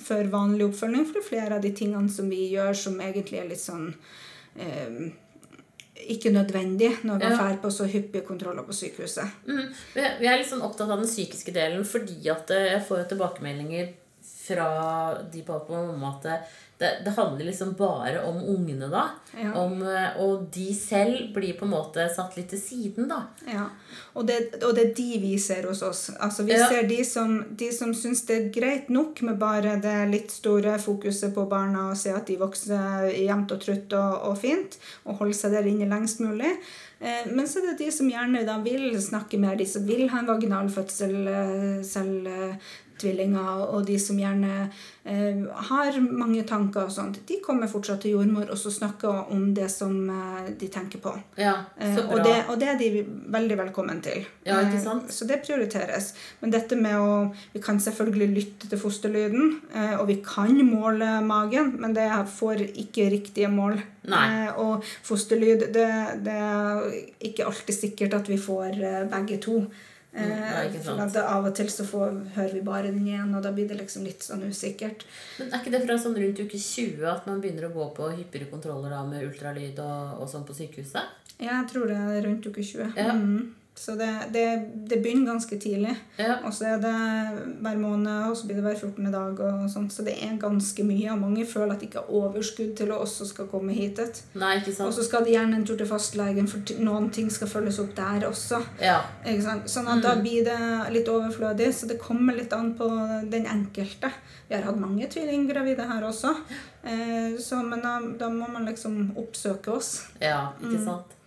[0.08, 3.42] før vanlig oppfølging, for det er flere av de tingene som vi gjør, som egentlig
[3.42, 3.92] er litt sånn
[6.10, 7.56] ikke nødvendig når vi Ja.
[7.62, 9.28] på så hyppige kontroller på sykehuset.
[9.48, 9.74] Mm.
[9.96, 13.94] Vi er litt sånn opptatt av den psykiske delen fordi at eh, jeg får tilbakemeldinger
[14.24, 14.68] fra
[15.32, 16.50] de pappa og mamma at
[16.84, 19.04] det, det, handler liksom bare om ungene da.
[19.40, 19.54] Ja.
[19.62, 23.22] Om, eh, og de selv blir på en måte satt litt til siden, da.
[23.48, 23.68] Ja.
[24.18, 26.10] Og, det, og det er de vi ser hos oss.
[26.20, 26.68] Altså, vi Ja.
[26.68, 30.76] ser de som, de som syns det er greit nok med bare det litt store
[30.82, 35.22] fokuset på barna og se at de vokser jevnt og trutt og, og fint, og
[35.22, 36.52] holder seg der inne lengst mulig.
[37.04, 40.08] Eh, men så er det de som gjerne da vil snakke mer, de som vil
[40.12, 42.30] ha en vaginal fødsel eh, selv.
[43.04, 44.70] Eh, tvillinger, og de som gjerne
[45.06, 49.50] eh, har mange tanker og sånt, de kommer fortsatt til jordmor og så snakker om
[49.54, 51.12] det som eh, de tenker på.
[51.38, 52.16] Ja, Eh, så bra.
[52.16, 54.26] og, det, og det er de veldig velkommen til.
[54.46, 55.12] Ja, ikke Eh, sant?
[55.12, 56.14] Så det prioriteres.
[56.42, 61.22] Men dette med å Vi kan selvfølgelig lytte til fosterlyden, eh, og vi kan måle
[61.26, 63.82] magen, men det får ikke riktige mål.
[64.08, 64.50] Nei.
[64.58, 68.80] Og fosterlyd, det, det er ikke alltid sikkert at vi får
[69.12, 69.66] begge to.
[70.14, 73.42] Eh, Mm, for at av og til så får, hører vi bare den igjen, og
[73.44, 75.06] da blir det liksom litt sånn usikkert.
[75.40, 78.12] Men er ikke det fra sånn rundt uke 20 at man begynner å gå på
[78.20, 81.02] hyppigere kontroller da med ultralyd og, og sånn på sykehuset?
[81.40, 82.94] Ja, Jeg tror det er rundt uke 20.
[82.96, 83.14] Ja.
[83.18, 83.56] Mm.
[83.76, 84.44] Så det, det,
[84.90, 85.96] det begynner ganske tidlig.
[86.18, 86.36] Ja.
[86.46, 86.94] Og så er det
[87.64, 89.12] hver måned, og så blir det hver 14.
[89.12, 89.40] dag.
[89.40, 91.10] og sånt, Så det er ganske mye.
[91.12, 94.00] Og mange føler at de ikke har overskudd til å også skal komme hit.
[94.00, 94.22] et.
[94.38, 94.88] Nei, ikke sant.
[94.88, 97.96] Og så skal de gjerne en tur til fastlegen, for noen ting skal følges opp
[97.98, 98.62] der også.
[98.82, 99.00] Ja.
[99.26, 99.74] Ikke sant?
[99.74, 100.60] Sånn at da blir det
[100.94, 101.72] litt overflødig.
[101.74, 102.88] Så det kommer litt an på
[103.34, 104.14] den enkelte.
[104.48, 106.36] Vi har hatt mange tvillinggravide her også.
[106.84, 109.96] Eh, så, men da, da må man liksom oppsøke oss.
[110.22, 111.18] Ja, ikke sant?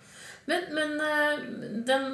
[0.47, 1.41] Men, men eh,
[1.89, 2.05] den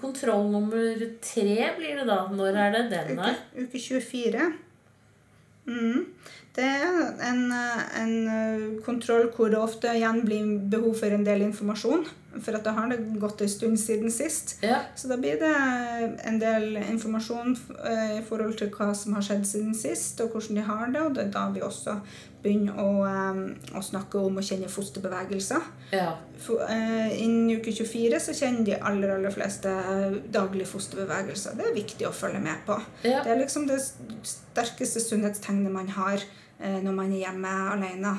[0.00, 2.20] kontroll nummer tre blir det da.
[2.30, 3.40] Når er det den Uke, er?
[3.64, 4.52] uke 24.
[5.66, 6.06] Mm.
[6.54, 11.26] Det er en, eh, en eh, kontroll hvor det ofte igjen blir behov for en
[11.26, 12.06] del informasjon.
[12.40, 14.56] For at da har det gått en stund siden sist.
[14.64, 14.80] Ja.
[14.96, 15.52] Så da blir det
[16.24, 20.60] en del informasjon eh, i forhold til hva som har skjedd siden sist, og hvordan
[20.60, 21.02] de har det.
[21.02, 21.98] Og det er da vi også
[22.42, 25.72] begynner å, eh, å snakke om å kjenne fosterbevegelser.
[25.92, 26.12] ja.
[26.42, 31.54] For, eh, innen uke 24 så kjenner de aller, aller fleste eh, daglige fosterbevegelser.
[31.54, 32.80] Det er viktig å følge med på.
[33.04, 33.22] Ja.
[33.22, 33.78] Det er liksom det
[34.26, 36.24] sterkeste sunnhetstegnet man har
[36.82, 38.14] når man er hjemme alene.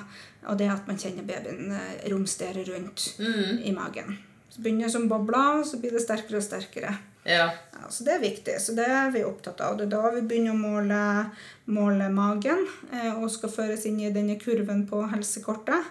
[0.48, 3.60] Og det at man kjenner babyen eh, romstere rundt Mm.
[3.64, 4.18] i magen.
[4.50, 6.98] Så begynner det som bobler, og så blir det sterkere og sterkere.
[7.26, 7.50] ja.
[7.84, 8.54] Ja, så det er viktig.
[8.62, 9.78] Så det er vi opptatt av.
[9.78, 11.32] Det er da vi begynner å måle,
[11.68, 12.62] måle magen
[12.94, 15.84] eh, og skal føres inn i denne kurven på helsekortet.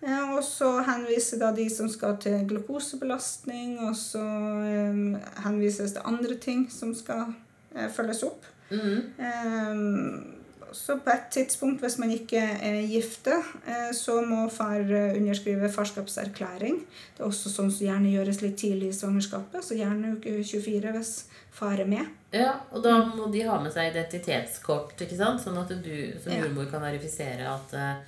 [0.00, 4.22] Eh, og så henviser da de som skal til glukosebelastning, og så
[4.64, 7.34] eh, henvises det andre ting som skal
[7.76, 8.44] eh, følges opp.
[8.70, 8.98] Mm.
[9.18, 10.37] Eh,
[10.72, 13.34] så på et tidspunkt, hvis man ikke er gifte,
[13.66, 16.78] eh, så må far eh, underskrive farskapserklæring.
[17.16, 20.94] Det er også sånn som gjerne gjøres litt tidlig i svangerskapet, så gjerne uke 24
[20.96, 21.12] hvis
[21.58, 22.06] far er med.
[22.32, 22.52] ja.
[22.72, 25.42] Og da må de ha med seg identitetskort, ikke sant?
[25.42, 28.04] Sånn at du som jordmor kan verifisere at eh,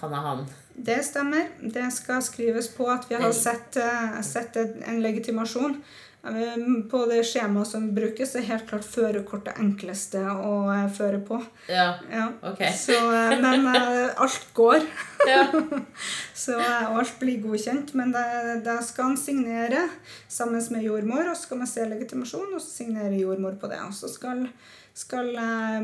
[0.00, 0.46] han er han.
[0.72, 1.50] Det stemmer.
[1.60, 3.76] Det skal skrives på at vi har sett,
[4.24, 5.76] sett en en legitimasjon.
[6.24, 11.40] Eh, På det skjemaet som brukes, er helt klart førerkortet enkleste å eh, føre på.
[11.66, 11.96] Ja.
[12.12, 12.28] Ja.
[12.52, 12.62] Ok.
[12.78, 14.86] Så, eh, men eh, alt går.
[15.22, 15.44] Ja.
[16.42, 17.92] Så alt blir godkjent.
[17.94, 19.84] Men det skal han signere
[20.26, 23.78] sammen med jordmor, og så skal man se legitimasjon, og så signerer jordmor på det.
[23.86, 24.48] Og så skal,
[24.94, 25.30] skal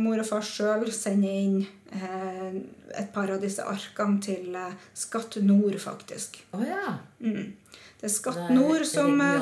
[0.00, 1.58] mor og far sjøl sende inn
[1.96, 2.58] eh,
[2.98, 6.42] et par av disse arkene til eh, Skatt Nord, faktisk.
[6.52, 6.94] Å ja.
[7.24, 7.54] Mm.
[7.98, 9.38] Det er Det Skatt er Nord som eh.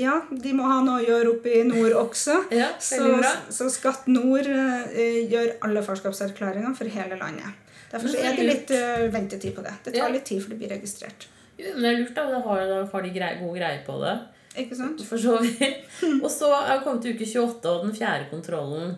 [0.00, 2.38] Ja, de må ha noe å gjøre oppe i nord også.
[2.60, 3.04] Ja, Så,
[3.52, 7.68] så Skatt Nord gjør alle farskapserklæringer for hele landet.
[7.90, 8.72] Derfor så er det litt
[9.12, 9.76] ventetid på det.
[9.84, 11.28] Det tar litt tid før det blir registrert.
[11.60, 12.26] Jo, men det er lurt, da.
[12.30, 14.14] Da har, da har de grei, god greie på det.
[14.58, 15.02] Ikke sant?
[15.06, 15.86] For så vidt.
[16.24, 18.96] Og så er vi kommet til uke 28 og den fjerde kontrollen.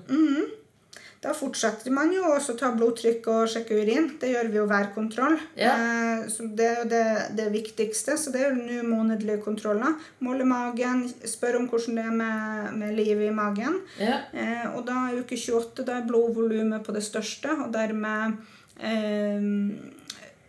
[1.22, 4.08] Da fortsetter man jo også å ta blodtrykk og sjekke urin.
[4.18, 5.36] Det gjør vi jo hver kontroll.
[5.54, 5.76] Ja.
[5.78, 7.04] Eh, så det er jo det,
[7.38, 8.16] det viktigste.
[8.18, 9.94] Så det er jo nå månedlige kontroller.
[10.26, 13.78] Måle magen, spørre om hvordan det er med, med livet i magen.
[14.02, 14.18] Ja.
[14.34, 18.42] Eh, og da er uke 28 da er blodvolumet på det største, og dermed
[18.82, 19.46] eh,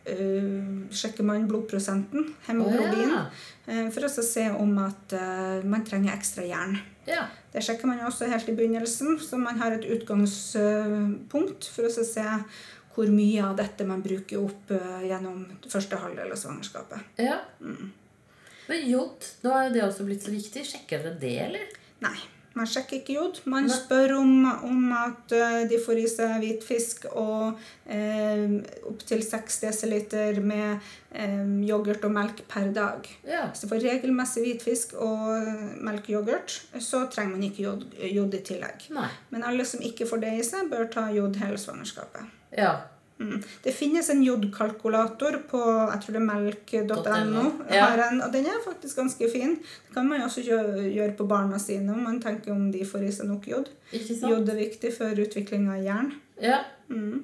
[0.09, 0.51] eh,
[0.89, 3.25] sjekker man blodprosenten, hemoglobin, Oh, ja.
[3.67, 6.77] Eh, for å se om at eh, man trenger ekstra jern.
[7.07, 7.25] Ja.
[7.53, 12.27] Det sjekker man også helt i begynnelsen, så man har et utgangspunkt for å se
[12.93, 17.11] hvor mye av dette man bruker opp eh, gjennom første halvdel av svangerskapet.
[17.21, 17.41] ja.
[18.63, 20.61] Men jod, da er det også blitt så viktig.
[20.63, 21.71] Sjekker dere det, eller?
[22.05, 22.15] Nei,
[22.53, 23.39] man sjekker ikke jod.
[23.49, 24.33] Man spør om,
[24.67, 29.59] om at eh, de får i seg hvitfisk og eh, opptil 6
[30.13, 30.77] dl med
[31.11, 33.09] eh, yoghurt og melk per dag.
[33.25, 33.47] Ja.
[33.49, 38.89] Hvis de får regelmessig hvitfisk og melkeyoghurt, så trenger man ikke jod, jod i tillegg.
[38.93, 39.09] Nei.
[39.33, 42.29] Men alle som ikke får det i seg, bør ta jod hele svangerskapet.
[42.53, 42.75] Ja.
[43.23, 43.43] Mm.
[43.63, 47.45] Det finnes en jodkalkulator på jeg tror det er melk.no.
[47.71, 47.87] Ja.
[48.25, 49.55] og Den er faktisk ganske fin.
[49.87, 53.07] Det kan man jo også gjøre, på barna sine om man tenker om de får
[53.07, 53.71] i seg nok jod.
[53.93, 56.11] Jod er viktig for utvikling av jern.
[56.41, 56.63] Ja.
[56.89, 57.23] Mm.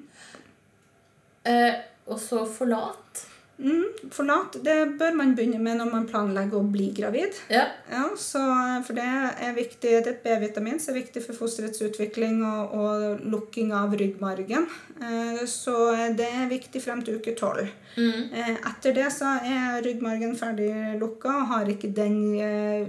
[1.50, 1.76] Eh,
[2.10, 3.26] og så forlat.
[3.60, 4.10] Mm.
[4.16, 7.36] Forlat det bør man begynne med når man planlegger å bli gravid.
[7.52, 7.66] Ja.
[7.92, 8.42] Ja, så,
[8.88, 13.74] for det er viktig, det B-vitamin som er viktig for fosterets utvikling og, og lukking
[13.76, 14.70] av ryggmargen.
[15.04, 15.76] Eh, så
[16.16, 17.68] det er viktig frem til uke 12.
[17.98, 18.32] Mm.
[18.32, 22.88] Eh, etter det så er ryggmargen ferdig lukka og har ikke den, eh,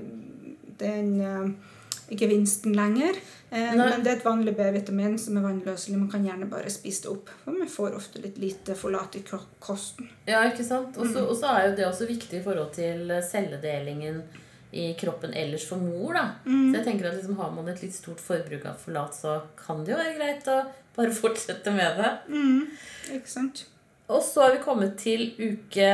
[0.81, 3.19] den eh, gevinsten lenger.
[3.51, 5.99] Eh, men det er et vanlig B-vitamin som er vannløselig.
[5.99, 7.33] Man kan gjerne bare spise det opp.
[7.45, 10.11] For man får ofte litt lite forlat i kosten.
[10.29, 10.97] Ja, ikke sant?
[10.97, 11.11] Mm.
[11.13, 14.23] så og så er jo det også viktig i forhold til celledelingen
[14.71, 16.15] i kroppen ellers for mor.
[16.15, 16.27] da.
[16.47, 16.71] Mm.
[16.71, 19.85] Så jeg tenker at liksom, Har man et litt stort forbruk av forlat, så kan
[19.85, 20.61] det jo være greit å
[20.97, 22.13] bare fortsette med det.
[22.31, 22.67] Mm,
[23.17, 23.65] ikke sant?
[24.11, 25.91] Og så har vi kommet til uke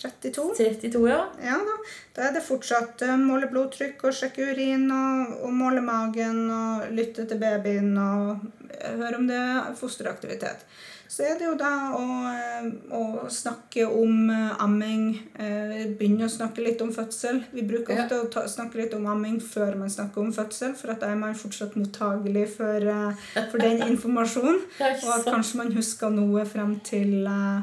[0.00, 0.54] 32.
[0.56, 1.20] 32, ja.
[1.42, 1.76] Ja da.
[2.16, 6.90] Da er det fortsatt å måle blodtrykk og sjekke urin og, og måle magen og
[6.96, 8.36] lytte til babyen og
[8.70, 10.62] eh, høre om det er fosteraktivitet.
[11.08, 12.64] Så er det jo da å, eh,
[12.98, 15.04] å snakke om eh, amming,
[15.38, 17.44] eh, begynne å snakke litt om fødsel.
[17.54, 18.02] Vi bruker Ja.
[18.04, 21.12] ofte å ta, snakke litt om amming før man snakker om fødsel, for at da
[21.14, 24.58] er man fortsatt mottagelig for, eh, for den informasjonen.
[24.80, 27.60] Og at kanskje man husker noe frem til, eh,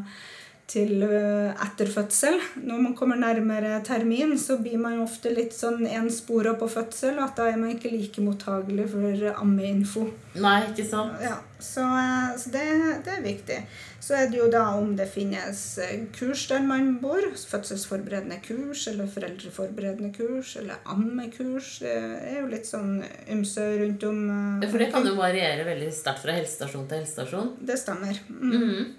[0.73, 2.39] til øh, etter fødsel.
[2.65, 7.27] Når man kommer nærmere termin, så blir man ofte litt sånn enspora på fødsel, og
[7.27, 10.07] at da er man ikke like mottagelig for ammeinfo.
[10.41, 11.19] Nei, ikke sant?
[11.21, 12.63] Ja, så, eh, så det,
[13.05, 13.59] det, er viktig.
[14.03, 17.21] Så er det jo da om det finnes eh, kurs der man bor.
[17.53, 21.77] Fødselsforberedende kurs, eller foreldreforberedende kurs, eller ammekurs.
[21.85, 22.97] Det er jo litt sånn
[23.31, 24.25] ymse rundt om.
[24.65, 27.55] For det kan jo variere veldig sterkt fra helsestasjon til helsestasjon?
[27.61, 28.19] Det stemmer.
[28.33, 28.51] Mm.
[28.57, 28.91] Mm.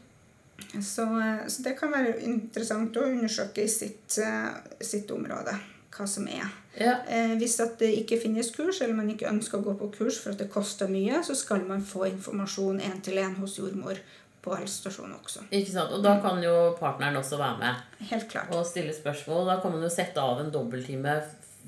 [0.83, 5.55] Så, eh, så, det kan være interessant å undersøke i sitt, eh, sitt område
[5.95, 6.51] hva som er.
[6.75, 6.97] Ja.
[7.07, 10.35] Eh, hvis det ikke finnes kurs, eller man ikke ønsker å gå på kurs for
[10.35, 14.01] at det koster mye, så skal man få informasjon én til én hos jordmor
[14.45, 15.47] på helsestasjonen også.
[15.55, 15.95] Ikke sant?
[15.95, 18.51] Og da kan jo partneren også være med Helt klart.
[18.53, 19.47] og stille spørsmål.
[19.49, 21.15] Da kan man jo sette av en dobbelttime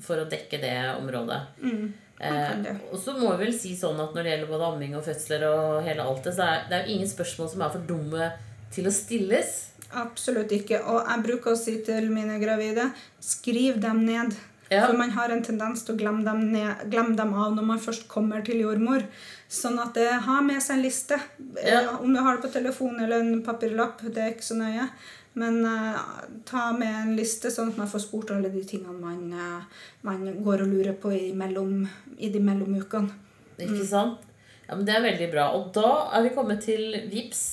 [0.03, 1.39] for å dekke det området.
[1.63, 1.87] Mm.
[2.19, 5.03] Eh, og så må vi vel si sånn at Når det gjelder både amming og
[5.05, 7.89] fødsler, og hele alt det, så er det er jo ingen spørsmål som er for
[7.89, 8.29] dumme
[8.73, 9.55] til å stilles?
[9.97, 10.81] Absolutt ikke.
[10.83, 12.89] Og jeg bruker å si til mine gravide
[13.23, 14.35] skriv dem ned.
[14.67, 14.83] Ja.
[14.83, 17.79] For man har en tendens til å glemme dem, ned, glemme dem, av når man
[17.79, 19.05] først kommer til jordmor.
[19.47, 21.19] Sånn at det har med seg en liste.
[21.63, 21.85] Ja.
[22.01, 24.89] Om du har det på telefon eller en papirlapp, det er ikke så nøye.
[25.37, 26.01] Men uh,
[26.49, 30.25] ta med en liste, sånn at man får spurt alle de tingene man, uh, man
[30.43, 31.85] går og lurer på i, mellom,
[32.17, 33.13] i de mellomukene.
[33.61, 34.25] Ikke sant?
[34.65, 35.47] Ja, men Det er veldig bra.
[35.55, 37.45] Og da er vi kommet til VIPS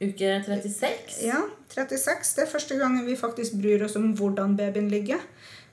[0.00, 1.18] Uke 36?
[1.26, 1.42] Ja,
[1.74, 2.34] 36.
[2.36, 5.20] Det er første gangen vi faktisk bryr oss om hvordan babyen ligger.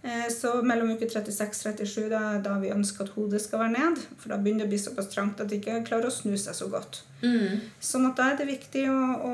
[0.08, 3.74] Eh, så mellom uke 36 og 37 da, da vi ønsker at hodet skal være
[3.74, 4.04] ned.
[4.20, 6.56] For da begynner det å bli såpass trangt at de ikke klarer å snu seg
[6.56, 7.02] så godt.
[7.24, 7.63] Mm.
[7.82, 9.34] Sånn at da er det viktig å, å,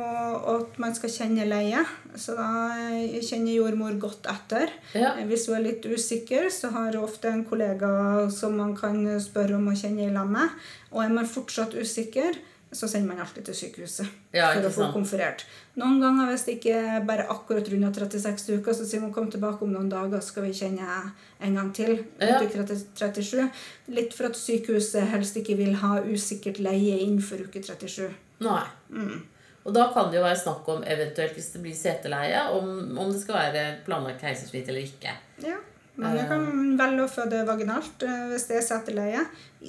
[0.54, 1.84] at man skal kjenne leie.
[2.16, 2.48] Så da
[2.94, 4.72] eh, kjenner jordmor godt etter.
[4.96, 5.16] Ja.
[5.18, 7.92] Eh, hvis hun er litt usikker, så har hun ofte en kollega
[8.34, 10.58] som man kan spørre om å kjenne i lammet.
[10.94, 12.40] Og er man fortsatt usikker,
[12.74, 14.96] så sender man alltid til sykehuset ja, for å få sant?
[14.96, 15.46] konferert.
[15.80, 19.30] Noen ganger hvis det ikke er bare akkurat runda 36 uker, så sier man kom
[19.34, 21.02] tilbake om noen dager, skal vi kjenne
[21.44, 22.00] en gang til.
[22.22, 22.40] Ja.
[22.42, 23.50] 37.
[23.94, 28.10] Litt for at sykehuset helst ikke vil ha usikkert leie innenfor uke 37.
[28.44, 28.64] Nei.
[28.94, 29.22] Mm.
[29.64, 33.12] Og da kan det jo være snakk om eventuelt hvis det blir seteleie, om, om
[33.14, 35.14] det skal være planlagt keisersnitt eller ikke.
[35.46, 35.62] Ja.
[36.02, 36.46] Mange kan
[36.78, 39.26] velge å føde vaginalt eh, hvis det er seteleie.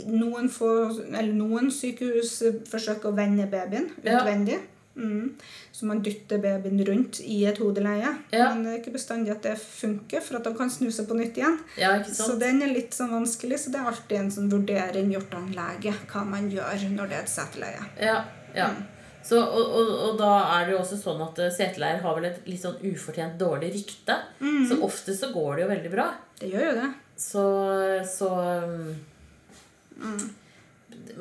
[0.09, 2.39] Noen, får, noen, sykehus
[2.71, 4.57] forsøker å vende babyen utvendig.
[4.57, 4.71] Ja.
[4.97, 5.35] Mm.
[5.73, 8.15] Så man dytter babyen rundt i et hodeleie.
[8.31, 8.49] Ja.
[8.55, 11.19] Men det er ikke bestandig at det funker, for at de kan snu seg på
[11.19, 11.59] nytt igjen.
[11.81, 15.35] Ja, så den er litt sånn vanskelig, så det er alltid en sånn vurdering gjort
[15.35, 17.87] av en lege hva man gjør når det er et seteleie.
[18.01, 18.19] Ja,
[18.55, 18.73] ja.
[18.73, 18.85] Mm.
[19.25, 22.29] Så, og, og, og, da er det jo også sånn at eh, seteleier har vel
[22.29, 24.19] et litt sånn ufortjent dårlig rykte.
[24.45, 24.63] Mm.
[24.69, 26.07] Så ofte så går det jo veldig bra.
[26.41, 26.91] Det gjør jo det.
[27.25, 27.45] Så,
[28.11, 28.29] så
[29.97, 30.25] mm.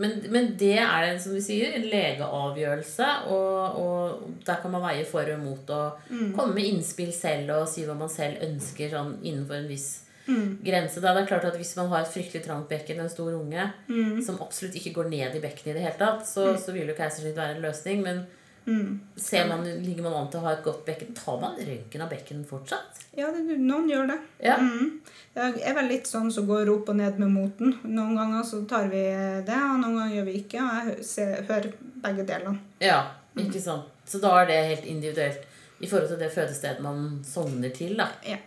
[0.02, 3.10] men, men, det er en, som du sier, en legeavgjørelse.
[3.32, 6.34] Og, og, der kan man veie for og mot og mm.
[6.36, 9.92] komme med innspill selv og si hva man selv ønsker sånn innenfor en viss
[10.27, 10.57] mm.
[10.63, 11.01] grense.
[11.01, 11.13] Da.
[11.13, 14.21] Det er klart at Hvis man har et fryktelig trangt bekken, en stor unge, mm.
[14.25, 16.63] som absolutt ikke går ned i bekkenet i det hele tatt, så, mm.
[16.65, 18.03] så vil jo keisersnitt være en løsning.
[18.05, 18.23] Men
[18.65, 18.99] mm.
[19.15, 22.12] ser man, ligger man an til å ha et godt bekken, tar man røntgen av
[22.13, 23.03] bekken fortsatt?
[23.17, 24.19] Ja, det, noen gjør det.
[24.43, 24.57] Ja.
[24.62, 24.99] Mm.
[25.38, 27.77] Jeg er vel litt sånn som går opp og ned med moten.
[27.83, 30.63] Noen ganger så tar vi det, og noen ganger gjør vi ikke.
[30.63, 31.71] Og jeg ser, hører
[32.03, 32.59] begge delene.
[32.83, 33.01] Ja,
[33.39, 33.89] ikke sant.
[34.05, 35.47] Så da er det helt individuelt
[35.83, 38.12] i forhold til det fødestedet man sogner til, da.
[38.27, 38.39] Ja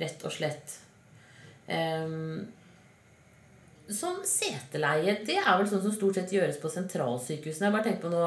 [0.00, 0.76] rett og slett.
[1.68, 2.46] Um,
[3.88, 7.68] sånn seteleie, det er vel sånn som stort sett gjøres på sentralsykehusene.
[7.68, 8.24] Jeg bare tenker på nå,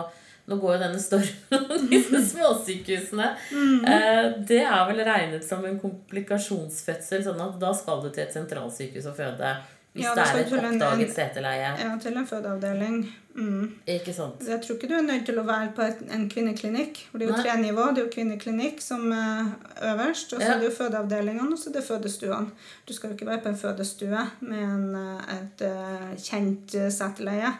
[0.49, 3.29] nå går jo denne stormen om disse småsykehusene.
[3.51, 3.85] Mm.
[3.85, 8.35] Uh, det er vel regnet som en komplikasjonsfødsel, sånn at da skal du til et
[8.35, 9.53] sentralsykehus og føde.
[9.91, 11.71] Hvis ja, det, er et oppdaget seterleie.
[11.75, 13.01] Ja, til en fødeavdeling.
[13.35, 13.65] Mm.
[13.91, 14.43] Ikke sant?
[14.47, 15.83] Jeg tror ikke du er nødt til å være på
[16.15, 17.01] en kvinneklinikk.
[17.09, 17.43] For det er jo Nei.
[17.43, 17.89] tre nivå.
[17.91, 19.51] Det er jo kvinneklinikk som er
[19.91, 20.53] øverst, og så ja.
[20.53, 22.55] er det jo fødeavdelingene, og så er det fødestuene.
[22.87, 27.51] Du skal jo ikke være på en fødestue med en, eh, et uh, kjent seterleie.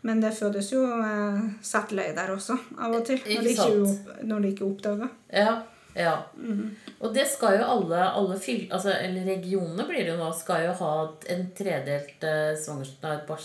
[0.00, 0.82] Men det fødes jo
[1.60, 3.20] seterleie der også, av og til.
[3.20, 3.72] Når det ikke,
[4.24, 5.14] det ikke er oppdaga.
[5.28, 5.56] Ja.
[5.96, 6.16] Ja.
[6.36, 6.76] Mm.
[7.00, 10.76] Og det skal jo alle, alle altså, eller regionene blir det jo nå, skal jo
[10.80, 10.94] ha
[11.32, 13.36] en tredelt uh,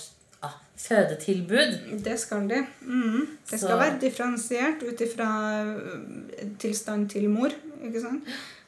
[0.42, 1.78] ah, fødetilbud.
[2.04, 2.64] Det skal de.
[2.82, 3.28] Mm.
[3.50, 3.84] Det skal Så.
[3.84, 5.30] være differensiert ut ifra
[5.62, 7.54] eh, tilstand til mor.
[7.84, 8.28] ikke sant?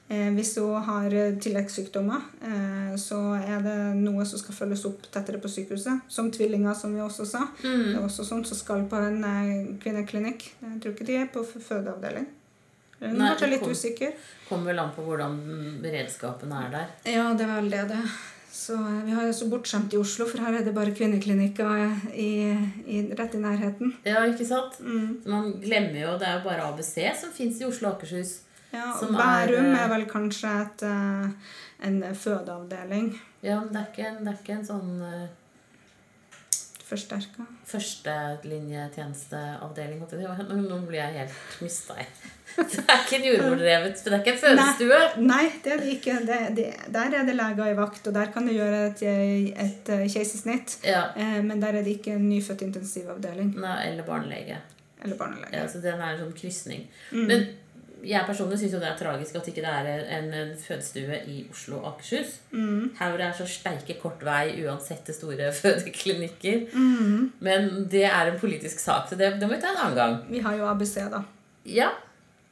[0.10, 5.40] Eh, hvis hun har tilleggssykdommer, eh, så er det noe som skal følges opp tettere
[5.42, 6.04] på sykehuset.
[6.12, 7.48] Som tvillinger, som vi også sa.
[7.64, 7.84] Mm.
[7.88, 10.50] Det er også sånt som skal på en eh, kvinneklinikk.
[10.62, 12.28] Jeg tror ikke de er på fødeavdeling.
[13.04, 14.14] Hun er litt kom, usikker.
[14.48, 15.34] Kommer vel an på hvordan
[15.84, 16.88] beredskapen er der.
[17.10, 17.84] Ja, det er vel det.
[17.92, 18.04] det.
[18.54, 21.68] Så eh, vi har jo så bortskjemt i Oslo, for her er det bare kvinneklinikker
[22.14, 22.54] i,
[22.86, 23.96] i, rett i nærheten.
[24.06, 24.80] Ja, ikke sant?
[24.80, 25.22] Mm.
[25.26, 28.32] man glemmer jo Det er jo bare ABC som fins i Oslo og Akershus.
[28.74, 31.30] Ja, og Som Bærum er, eh, er, vel kanskje et, eh,
[31.90, 33.22] en fødeavdeling.
[33.42, 34.92] Ja, men det er ikke en, det er ikke en sånn
[36.84, 37.44] Forsterka.
[37.66, 40.00] førstelinjetjenesteavdeling.
[40.70, 42.08] Nå, blir jeg helt mista, jeg.
[42.58, 45.00] Det er ikke en jordmordrevet Det er ikke en fødestue.
[45.24, 46.20] Nei, det er det ikke.
[46.28, 49.04] Det, det, der er det leger i vakt, og der kan du gjøre et,
[49.66, 50.78] et eh, keisersnitt.
[50.86, 51.08] Ja.
[51.18, 54.62] Eh, men der er det ikke en nyfødt intensivavdeling Nei, eller barnelege.
[55.04, 55.58] eller barnelege.
[55.58, 56.88] Ja, så den er en sånn krysning.
[57.12, 57.28] Mm.
[57.28, 57.46] Men
[58.04, 61.80] jeg personlig syns det er tragisk at ikke det er en, en fødestue i Oslo
[61.80, 62.38] og Akershus.
[62.52, 62.92] Mm.
[63.00, 66.66] Her hvor det er så steike kort vei uansett til store fødeklinikker.
[66.74, 67.30] Mm.
[67.44, 70.18] Men det er en politisk sak, så det, det må vi ta en annen gang.
[70.30, 71.24] Vi har jo ABC, da.
[71.64, 71.94] Ja,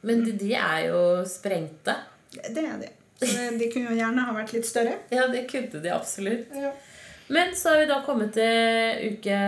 [0.02, 1.94] men de, de er jo sprengte.
[2.32, 2.90] Det er de.
[3.22, 4.98] Så de kunne jo gjerne ha vært litt større.
[5.14, 6.52] Ja, det kunne de absolutt.
[7.32, 9.38] Men så har vi da kommet til uke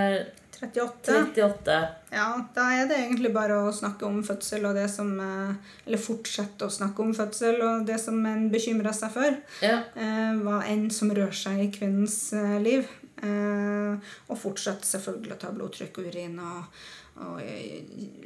[0.61, 1.17] 38.
[1.35, 1.79] 38.
[2.15, 6.01] Ja, da er det egentlig bare å snakke om fødsel og det som eh, Eller
[6.01, 9.39] fortsette å snakke om fødsel og det som en bekymrer seg for.
[9.65, 9.81] Ja.
[9.99, 12.87] Eh, hva enn som rører seg i kvinnens eh, liv.
[13.25, 17.39] Eh, og fortsette selvfølgelig å ta blodtrykk og urin og, og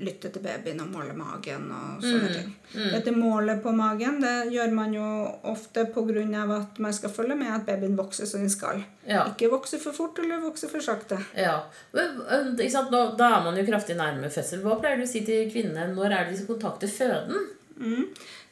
[0.01, 2.53] lytte til babyen og måle magen og sånne ting.
[2.94, 5.09] Dette målet på magen det gjør man jo
[5.51, 6.24] ofte pga.
[6.57, 8.81] at man skal følge med at babyen vokser som den skal.
[9.05, 9.27] Ja.
[9.29, 11.18] Ikke vokse for fort eller vokse for sakte.
[11.37, 11.59] Ja.
[11.92, 14.64] Nå, da er man jo kraftig nærme fødsel.
[14.64, 15.92] Hva pleier du å si til kvinnene?
[15.92, 17.53] Når er det de skal kontakte føden?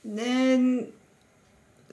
[0.03, 0.33] Det,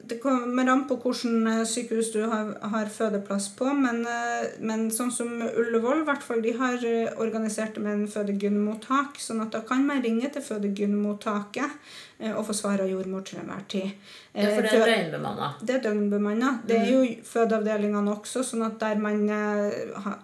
[0.08, 4.90] det kommer an på hvilket eh, sykehus du har, har fødeplass på, men, eh, men
[4.92, 9.54] sånn som Ullevål, hvert fall, de har eh, organisert det med en fødegynnmottak, sånn at
[9.56, 11.78] da kan man ringe til fødegynnmottaket
[12.20, 13.96] eh, og få svar av jordmor til enhver tid.
[14.34, 15.48] Ja, for det er døgnbemanna.
[15.62, 16.52] det er døgnbemanna.
[16.68, 19.20] Det er jo fødeavdelingene også, sånn at der man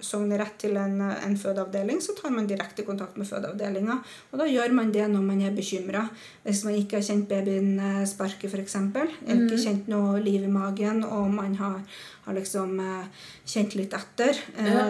[0.02, 4.00] sogner rett til en, en fødeavdeling, så tar man direkte kontakt med fødeavdelinga.
[4.34, 6.08] Og da gjør man det når man er bekymra.
[6.42, 7.78] Hvis man ikke har kjent babyen
[8.10, 8.80] sparke, f.eks.,
[9.30, 11.80] ikke kjent noe liv i magen, og man har,
[12.26, 13.06] har liksom eh,
[13.46, 14.86] kjent litt etter, eh, Ja.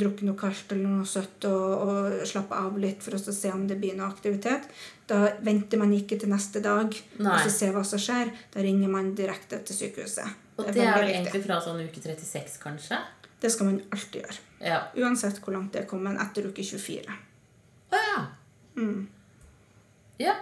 [0.00, 3.66] drukket noe kaldt eller noe søtt og, og slappa av litt for å se om
[3.68, 4.68] det blir noe aktivitet,
[5.08, 7.32] da venter man ikke til neste dag Nei.
[7.32, 8.32] og så ser hva som skjer.
[8.52, 10.28] Da ringer man direkte til sykehuset.
[10.58, 12.98] Og Det er det er vel egentlig fra sånn uke 36, kanskje?
[13.40, 14.38] Det skal man alltid gjøre.
[14.60, 14.80] Ja.
[14.98, 17.14] Uansett hvor langt det er kommet etter uke 24.
[17.92, 18.26] Å ja.
[18.76, 19.06] Mm.
[20.18, 20.34] Ja.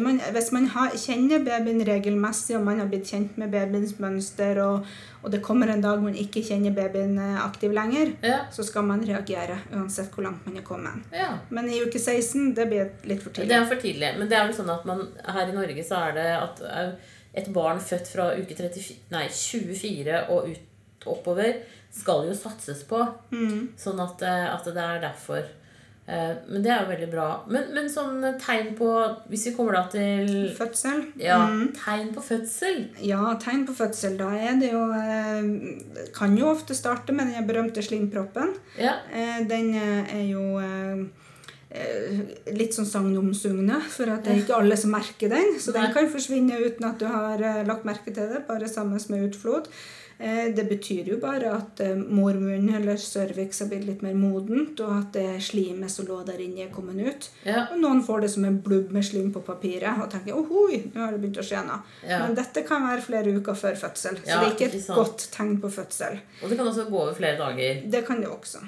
[0.00, 4.60] Man, hvis man har, kjenner babyen regelmessig, og man har blitt kjent med babyens mønster,
[4.62, 4.86] og,
[5.22, 8.38] og det kommer en dag man ikke kjenner babyen eh, aktiv lenger, Ja.
[8.54, 11.02] så skal man reagere uansett hvor langt man er kommet.
[11.12, 11.32] ja.
[11.50, 13.48] Men i uke 16 det blir litt for tidlig.
[13.50, 14.12] Det er for tidlig.
[14.18, 16.92] Men det er vel sånn at man, her i Norge så er det at eh,
[17.34, 20.70] et barn født fra uke 34, nei, 24 og ut,
[21.06, 21.56] oppover
[21.94, 23.02] skal jo satses på.
[23.34, 23.72] Mm.
[23.78, 25.42] Sånn at, eh, at det er derfor.
[26.06, 27.26] Eh, Men det er jo veldig bra.
[27.48, 28.88] Men, men sånn tegn på
[29.30, 30.98] Hvis vi kommer da til Fødsel.
[31.16, 31.72] ja, Mm.
[31.72, 32.82] tegn på fødsel.
[33.00, 34.18] Ja, tegn på fødsel.
[34.20, 38.52] Da er det jo eh, Kan jo ofte starte med den berømte slimproppen.
[38.78, 38.98] Ja.
[39.12, 41.06] Eh, den eh, er jo eh,
[41.70, 42.20] eh,
[42.52, 45.56] litt sånn sagnomsugne, for det er ikke alle som merker den.
[45.58, 49.00] Så den kan forsvinne uten at du har eh, lagt merke til det, bare sammen
[49.08, 49.66] med utflod.
[50.18, 54.80] Eh, det betyr jo bare at eh, mormunnen eller cervix har blitt litt mer modent,
[54.84, 57.30] og at det slimet som lå der inne, er kommet ut.
[57.46, 57.66] Ja.
[57.70, 61.02] Og noen får det som en blubb med slim på papiret og tenker ohoi, nå
[61.02, 61.80] har det begynt å skje noe.
[62.06, 62.22] Ja.
[62.24, 64.82] Men dette kan være flere uker før fødsel, så Ja, det er ikke ikke et
[64.82, 66.20] ikke godt tegn på fødsel.
[66.42, 67.82] Og det kan også gå over flere dager.
[67.90, 68.62] Det kan det også.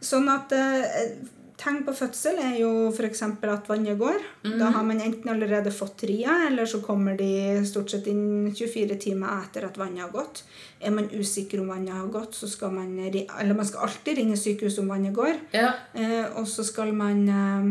[0.00, 1.18] Sånn at eh,
[1.58, 3.22] tegn på fødsel er jo f.eks.
[3.26, 4.20] at vannet går.
[4.60, 8.94] Da har man enten allerede fått ria, eller så kommer de stort sett inn 24
[9.02, 10.44] timer etter at vannet har gått.
[10.80, 14.36] Er man usikker om vannet har gått, så skal man Eller man skal alltid ringe
[14.38, 15.34] sykehuset om vannet går.
[15.52, 15.72] Ja.
[15.94, 17.68] Eh, og så skal man eh,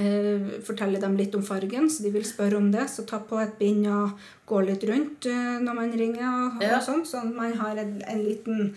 [0.00, 2.88] eh, fortelle dem litt om fargen, så de vil spørre om det.
[2.90, 4.16] Så ta på et bind og
[4.48, 6.78] gå litt rundt eh, når man ringer, og, Ja.
[6.78, 8.72] og sånn, sånn at man har en, en liten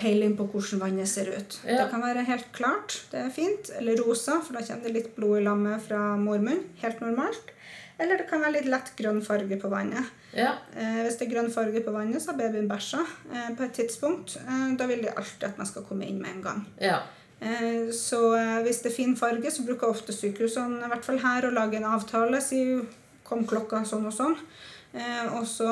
[0.00, 1.58] peiling på hvordan vannet ser ut.
[1.66, 1.82] Ja.
[1.82, 5.10] Det kan være helt klart, det er fint, eller rosa, for da kommer det litt
[5.18, 6.62] blod i lammet fra mormunn.
[6.80, 7.52] Helt normalt.
[7.98, 10.08] Eller det kan være litt lett grønn farge på vannet.
[10.36, 10.50] Ja.
[10.76, 13.00] Eh, hvis det er grønn farge på vannet, så har babyen bæsja
[13.32, 14.34] eh, på et tidspunkt.
[14.42, 16.64] Eh, da vil de alltid at man skal komme inn med en gang.
[16.80, 16.98] Ja.
[17.40, 21.20] Eh, Så eh, hvis det er fin farge, så bruker ofte sykehusene, i hvert fall
[21.24, 22.40] her, å lage en avtale.
[22.44, 22.60] Si
[23.24, 24.36] kom klokka sånn og sånn.
[24.96, 25.66] Eh, Og så,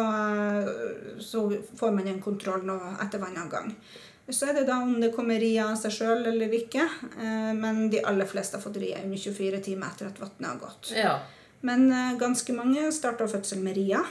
[1.21, 1.45] så
[1.79, 3.71] får man en kontroll nå etter vannavgang.
[4.29, 6.85] Så er det da om det kommer ria av seg sjøl eller ikke.
[7.21, 10.61] eh, Men de aller fleste har fått ria under 24 timer etter at vannet har
[10.67, 10.93] gått.
[10.97, 11.17] ja.
[11.65, 14.03] Men eh, ganske mange starter fødsel med ria.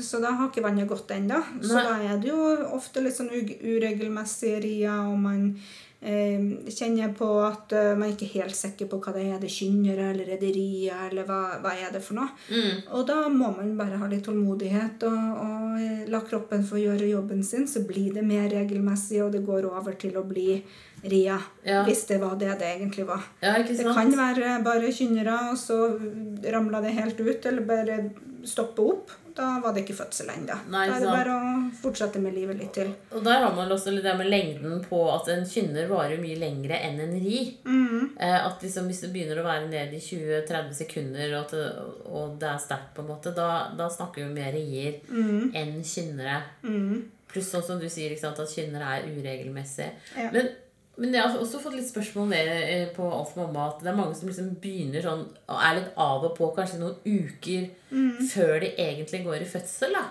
[0.00, 1.38] Så da har ikke vannet gått ennå.
[1.62, 2.40] Så da er det jo
[2.76, 5.46] ofte litt sånn uregelmessige rier, og man
[6.04, 9.34] eh, kjenner på at eh, man ikke er helt sikker på hva det er.
[9.36, 12.30] Er det kynnere eller rederier, eller hva, hva er det for noe?
[12.50, 12.84] Mm.
[12.94, 17.10] Og da må man bare ha litt tålmodighet og, og eh, la kroppen få gjøre
[17.10, 20.60] jobben sin, så blir det mer regelmessig, og det går over til å bli
[21.04, 21.40] ria.
[21.64, 21.82] Ja.
[21.88, 23.24] Hvis det var det det egentlig var.
[23.42, 25.98] Ja, Det kan være bare kynnere, og så
[26.52, 27.98] ramla det helt ut, eller bare
[28.44, 29.12] stoppe opp.
[29.34, 30.56] Da var det ikke fødsel ennå.
[30.70, 32.92] Da er det bare å fortsette med livet litt til.
[33.10, 36.78] Og der har man også det med lengden på at en kynner varer mye lengre
[36.86, 37.40] enn en ri.
[37.66, 41.64] Eh, at liksom, Hvis det begynner å være ned i 20-30 sekunder, og, det,
[42.06, 45.00] og det er sterkt, på en måte, da, da snakker vi mer rier
[45.58, 46.40] enn kynnere.
[47.34, 49.90] Pluss sånn som du sier, sant, at kynnere er uregelmessige.
[50.14, 50.30] Ja.
[50.30, 50.52] Men,
[50.96, 53.70] men jeg har også fått litt spørsmål med eh, på Alf Mamma.
[53.72, 56.80] At det er mange som liksom begynner sånn og er litt av og på kanskje
[56.82, 57.66] noen uker
[58.30, 59.96] før de egentlig går i fødsel.
[59.98, 60.04] da.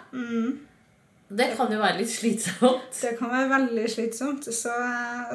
[1.34, 2.94] Det kan jo være litt slitsomt.
[3.02, 4.46] Det kan være veldig slitsomt.
[4.54, 4.74] Så,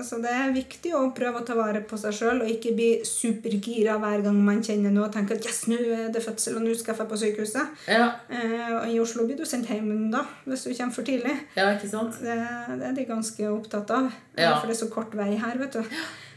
[0.06, 2.88] så det er viktig å prøve å ta vare på seg sjøl og ikke bli
[3.08, 6.66] supergira hver gang man kjenner noe og tenker at yes, nå er det fødsel, og
[6.68, 7.74] nå skal jeg på sykehuset.
[7.90, 11.34] Ja, Eh, og I Oslo blir du sendt hjem da, hvis du kommer for tidlig.
[11.56, 12.18] ja ikke sant?
[12.22, 12.36] Det,
[12.78, 14.06] det er de ganske opptatt av.
[14.36, 14.54] eh, Ja.
[14.60, 15.82] For det er så kort vei her, vet du.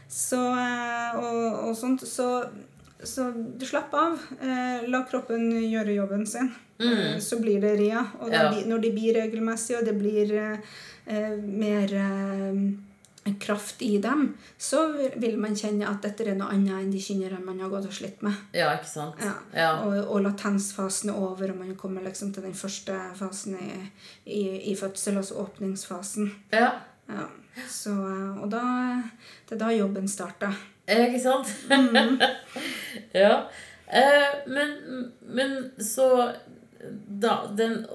[0.08, 2.02] Så, eh, og, og sånt.
[2.08, 2.26] Så,
[3.04, 4.18] så du slapper av.
[4.40, 6.50] Eh, la kroppen gjøre jobben sin.
[6.82, 8.06] Eh, Så blir det ria.
[8.20, 8.32] Og Mm.
[8.32, 8.50] Ja.
[8.52, 10.58] blir- når de blir regelmessige, og det blir eh,
[11.06, 16.72] eh, mer eh, kraft i dem, så vil- man kjenne at dette er noe annet
[16.82, 18.34] enn de kynnere man har gått og slitt med.
[18.52, 19.14] Ja, ikke sant?
[19.22, 19.34] Ja.
[19.54, 19.82] Ja.
[19.84, 23.90] Og, og latensfasen er over, og man kommer liksom til den første fasen i,
[24.26, 26.32] i, i fødsel, altså åpningsfasen.
[26.52, 26.70] ja.
[27.08, 27.26] Ja.
[27.68, 29.02] Så, eh, og da
[29.48, 30.54] Det er da jobben starter.
[30.88, 31.46] Eh, Ikke sant?
[31.68, 32.18] Mm.
[33.14, 33.42] ja.
[33.92, 36.32] Eh, men, men så
[37.22, 37.86] da, den,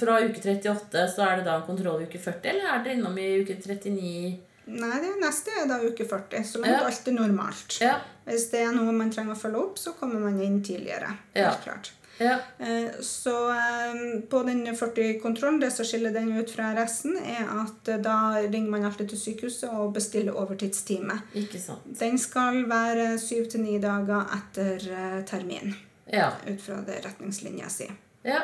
[0.00, 2.96] Fra uke 38 så er det da en kontroll i uke 40, eller er dere
[2.98, 4.38] innom i uke 39?
[4.72, 6.84] Nei, det neste er da uke 40, så langt Ja.
[6.86, 7.78] alt er normalt.
[7.82, 7.96] Ja.
[8.26, 11.10] Hvis det er noe man trenger å følge opp, så kommer man inn tidligere.
[11.34, 11.48] Ja.
[11.50, 11.90] Helt klart.
[12.20, 12.36] ja.
[12.60, 17.88] Eh, Så eh, på den 40-kontrollen, det som skiller den ut fra resten, er at
[17.88, 21.18] eh, da ringer man alltid til sykehuset og bestiller overtidstime.
[21.34, 21.82] Ikke sant.
[21.98, 24.86] Den skal være syv til ni dager etter
[25.26, 25.74] termin,
[26.12, 26.30] Ja.
[26.46, 27.90] ut fra det retningslinja sier.
[28.22, 28.40] Ja.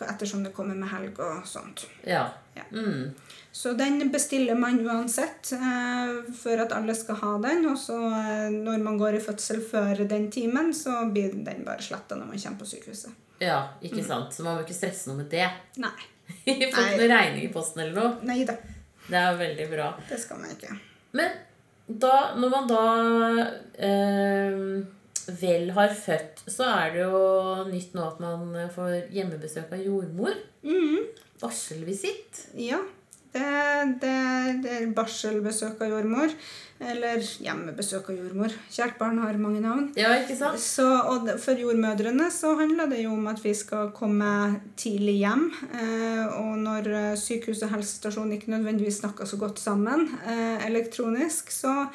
[0.00, 1.86] Ettersom det kommer med helg og sånt.
[2.04, 2.26] Ja.
[2.54, 2.64] Ja.
[2.72, 3.14] Mm.
[3.52, 7.62] Så den bestiller man uansett eh, for at alle skal ha den.
[7.70, 11.80] Og så eh, når man går i fødsel før den timen, så blir den bare
[11.84, 13.14] sletta når man kommer på sykehuset.
[13.40, 14.34] ja, ikke sant.
[14.36, 15.48] Så man må ikke stresse noe med det.
[15.80, 15.96] Nei.
[16.74, 18.12] Fått noen regning i posten eller noe.
[18.28, 18.56] Nei da,
[19.06, 19.88] Det er veldig bra.
[20.10, 20.76] det skal man ikke.
[21.16, 21.32] Men
[21.86, 22.84] da, når man da
[23.78, 24.60] eh,
[25.40, 27.22] vel har født, så er det jo
[27.70, 30.36] nytt nå at man får hjemmebesøk av jordmor.
[31.40, 32.46] Barselvisitt.
[32.60, 32.80] Ja.
[33.36, 33.48] Det,
[34.00, 34.14] det,
[34.64, 36.32] det er barselbesøk av jordmor.
[36.76, 38.54] Eller hjemmebesøk av jordmor.
[38.72, 39.86] Kjært barn har mange navn.
[39.96, 40.60] Ja, ikke sant?
[40.60, 44.28] Så, og for jordmødrene så handler det jo om at vi skal komme
[44.76, 45.46] tidlig hjem.
[45.70, 51.52] Eh, og når eh, sykehus og helsestasjon ikke nødvendigvis snakker så godt sammen eh, elektronisk,
[51.54, 51.86] så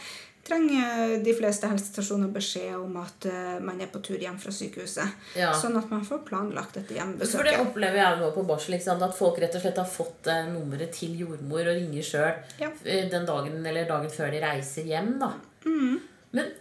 [0.47, 5.13] trenger de fleste helsestasjoner beskjed om at eh, man er på tur hjem fra sykehuset.
[5.37, 5.51] Ja.
[5.57, 6.97] Sånn at man får planlagt dette
[7.29, 8.77] For det opplever jeg nå på barsel.
[8.81, 9.03] Sant?
[9.05, 12.71] At folk rett og slett har fått eh, nummeret til jordmor og ringer sjøl Ja.
[12.83, 15.13] den dagen eller dagen før de reiser hjem.
[15.21, 15.33] da.
[15.65, 15.99] Mm.
[16.31, 16.51] Men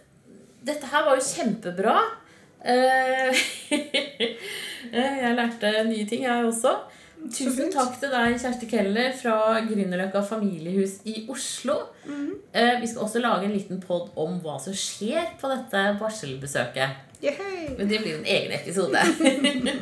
[0.61, 1.97] dette her var jo kjempebra.
[2.61, 3.43] Eh,
[4.93, 6.75] jeg lærte nye ting, jeg også.
[7.29, 9.35] Tusen takk til deg, Kjersti Keller fra
[9.67, 11.77] Grünerløkka familiehus i Oslo.
[12.07, 12.31] Mm.
[12.53, 16.97] Eh, vi skal også lage en liten pod om hva som skjer på dette barselbesøket.
[17.21, 17.69] Yay.
[17.77, 18.97] Men det blir en egen episode.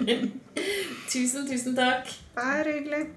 [1.13, 2.11] tusen, tusen takk.
[2.35, 3.07] Bare hyggelig.